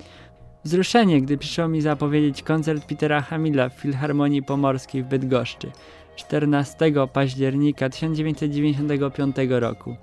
Wzruszenie, 0.63 1.21
gdy 1.21 1.37
przyszło 1.37 1.67
mi 1.67 1.81
zapowiedzieć 1.81 2.43
koncert 2.43 2.85
Petera 2.85 3.21
Hamila 3.21 3.69
w 3.69 3.73
Filharmonii 3.73 4.43
Pomorskiej 4.43 5.03
w 5.03 5.07
Bydgoszczy 5.07 5.71
14 6.15 6.91
października 7.13 7.89
1995 7.89 9.35
roku. 9.49 9.95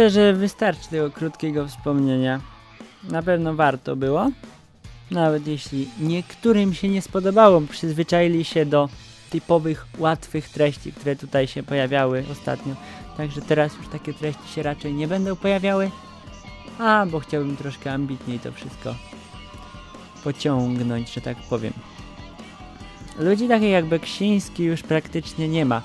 Myślę, 0.00 0.10
że 0.10 0.32
wystarczy 0.32 0.90
tego 0.90 1.10
krótkiego 1.10 1.68
wspomnienia. 1.68 2.40
Na 3.10 3.22
pewno 3.22 3.54
warto 3.54 3.96
było. 3.96 4.30
Nawet 5.10 5.46
jeśli 5.46 5.88
niektórym 5.98 6.74
się 6.74 6.88
nie 6.88 7.02
spodobało, 7.02 7.60
przyzwyczaili 7.60 8.44
się 8.44 8.66
do 8.66 8.88
typowych, 9.30 9.86
łatwych 9.98 10.48
treści, 10.48 10.92
które 10.92 11.16
tutaj 11.16 11.46
się 11.46 11.62
pojawiały 11.62 12.24
ostatnio. 12.32 12.74
Także 13.16 13.40
teraz 13.42 13.76
już 13.76 13.88
takie 13.88 14.14
treści 14.14 14.48
się 14.54 14.62
raczej 14.62 14.94
nie 14.94 15.08
będą 15.08 15.36
pojawiały. 15.36 15.90
A, 16.78 17.06
bo 17.10 17.20
chciałbym 17.20 17.56
troszkę 17.56 17.92
ambitniej 17.92 18.38
to 18.38 18.52
wszystko 18.52 18.94
pociągnąć, 20.24 21.12
że 21.12 21.20
tak 21.20 21.36
powiem. 21.36 21.72
Ludzi 23.18 23.48
takich 23.48 23.70
jak 23.70 23.84
Beksiński 23.84 24.64
już 24.64 24.82
praktycznie 24.82 25.48
nie 25.48 25.64
ma. 25.64 25.82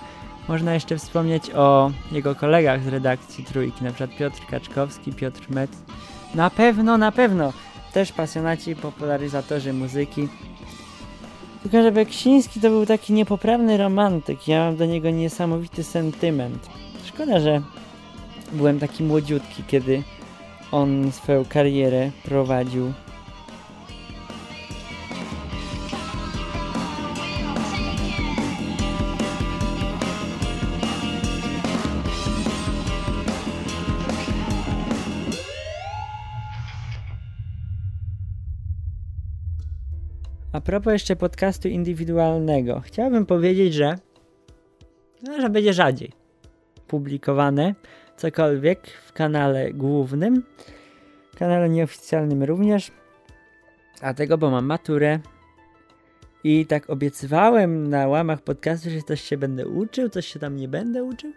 Można 0.48 0.74
jeszcze 0.74 0.98
wspomnieć 0.98 1.52
o 1.52 1.92
jego 2.12 2.36
kolegach 2.36 2.84
z 2.84 2.88
redakcji 2.88 3.44
Trójki, 3.44 3.84
na 3.84 3.92
przykład 3.92 4.18
Piotr 4.18 4.46
Kaczkowski, 4.50 5.14
Piotr 5.14 5.42
Metz. 5.50 5.72
Na 6.36 6.50
pewno, 6.50 6.98
na 6.98 7.12
pewno 7.12 7.54
też 7.94 8.12
pasjonaci 8.12 8.72
i 8.72 8.76
popularyzatorzy 8.76 9.74
muzyki. 9.74 10.28
Tylko, 11.64 11.84
że 11.84 11.92
Beksiński 11.92 12.60
to 12.60 12.70
był 12.70 12.86
taki 12.86 13.14
niepoprawny 13.14 13.78
romantyk. 13.78 14.48
Ja 14.48 14.60
mam 14.60 14.76
do 14.76 14.86
niego 14.86 15.10
niesamowity 15.10 15.84
sentyment. 15.84 16.70
Szkoda, 17.06 17.40
że 17.40 17.62
byłem 18.54 18.80
taki 18.80 19.04
młodziutki, 19.04 19.64
kiedy 19.68 20.04
on 20.72 21.12
swoją 21.12 21.46
karierę 21.46 22.12
prowadził. 22.24 22.94
A 40.56 40.62
propos 40.62 40.94
jeszcze 40.94 41.16
podcastu 41.16 41.68
indywidualnego, 41.68 42.80
chciałbym 42.80 43.26
powiedzieć, 43.26 43.74
że, 43.74 43.98
no, 45.24 45.42
że 45.42 45.50
będzie 45.50 45.74
rzadziej 45.74 46.12
publikowane 46.88 47.76
cokolwiek 48.18 48.88
w 48.88 49.14
kanale 49.14 49.74
głównym, 49.74 50.44
kanale 51.38 51.70
nieoficjalnym 51.70 52.44
również, 52.44 52.92
a 54.02 54.14
tego, 54.14 54.38
bo 54.38 54.52
mam 54.52 54.66
maturę 54.66 55.20
i 56.44 56.66
tak 56.66 56.90
obiecywałem 56.90 57.88
na 57.88 58.08
łamach 58.08 58.42
podcastu, 58.42 58.90
że 58.90 59.02
coś 59.02 59.22
się 59.22 59.38
będę 59.38 59.68
uczył, 59.68 60.10
coś 60.10 60.26
się 60.28 60.40
tam 60.40 60.56
nie 60.56 60.68
będę 60.68 61.04
uczył. 61.04 61.32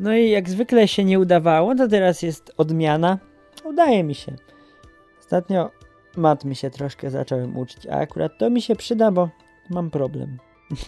No 0.00 0.16
i 0.16 0.30
jak 0.30 0.48
zwykle 0.48 0.88
się 0.88 1.04
nie 1.04 1.18
udawało, 1.18 1.74
to 1.74 1.88
teraz 1.88 2.22
jest 2.22 2.52
odmiana. 2.56 3.18
Udaje 3.64 4.04
mi 4.04 4.14
się. 4.14 4.36
Ostatnio 5.18 5.79
mat 6.16 6.44
mi 6.44 6.56
się 6.56 6.70
troszkę 6.70 7.10
zacząłem 7.10 7.56
uczyć, 7.56 7.86
a 7.86 7.94
akurat 7.94 8.38
to 8.38 8.50
mi 8.50 8.62
się 8.62 8.76
przyda, 8.76 9.10
bo 9.10 9.28
mam 9.70 9.90
problem. 9.90 10.38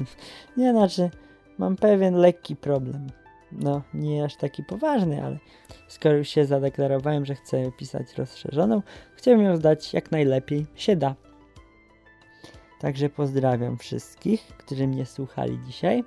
nie, 0.57 0.73
znaczy, 0.73 1.11
mam 1.59 1.77
pewien 1.77 2.15
lekki 2.15 2.57
problem. 2.57 3.07
No, 3.53 3.83
nie 3.95 4.25
aż 4.25 4.37
taki 4.37 4.63
poważny, 4.63 5.25
ale 5.25 5.39
skoro 5.89 6.17
już 6.17 6.29
się 6.29 6.45
zadeklarowałem, 6.45 7.27
że 7.27 7.35
chcę 7.35 7.73
pisać 7.73 8.15
rozszerzoną, 8.15 8.83
chciałbym 9.17 9.45
ją 9.45 9.57
zdać 9.57 9.95
jak 9.95 10.11
najlepiej 10.11 10.67
się 10.75 10.97
da. 10.97 11.15
Także 12.81 13.09
pozdrawiam 13.09 13.79
wszystkich, 13.79 14.47
którzy 14.47 14.87
mnie 14.87 15.07
słuchali 15.07 15.59
dzisiaj. 15.67 16.05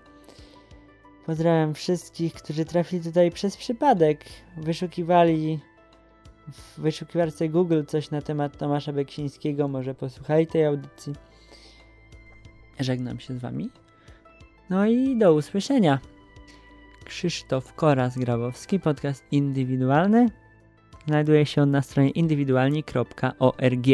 Pozdrawiam 1.25 1.73
wszystkich, 1.73 2.33
którzy 2.33 2.65
trafili 2.65 3.03
tutaj 3.03 3.31
przez 3.31 3.57
przypadek. 3.57 4.25
Wyszukiwali 4.57 5.59
w 6.51 6.79
wyszukiwarce 6.79 7.49
Google 7.49 7.83
coś 7.87 8.11
na 8.11 8.21
temat 8.21 8.57
Tomasza 8.57 8.93
Beksińskiego. 8.93 9.67
Może 9.67 9.95
posłuchali 9.95 10.47
tej 10.47 10.65
audycji. 10.65 11.13
Żegnam 12.79 13.19
się 13.19 13.33
z 13.33 13.37
wami. 13.37 13.69
No 14.69 14.85
i 14.85 15.17
do 15.17 15.33
usłyszenia. 15.33 15.99
Krzysztof 17.05 17.73
Koras-Grabowski, 17.75 18.79
podcast 18.79 19.23
indywidualny. 19.31 20.29
Znajduje 21.07 21.45
się 21.45 21.61
on 21.61 21.71
na 21.71 21.81
stronie 21.81 22.09
indywidualni.org. 22.09 23.87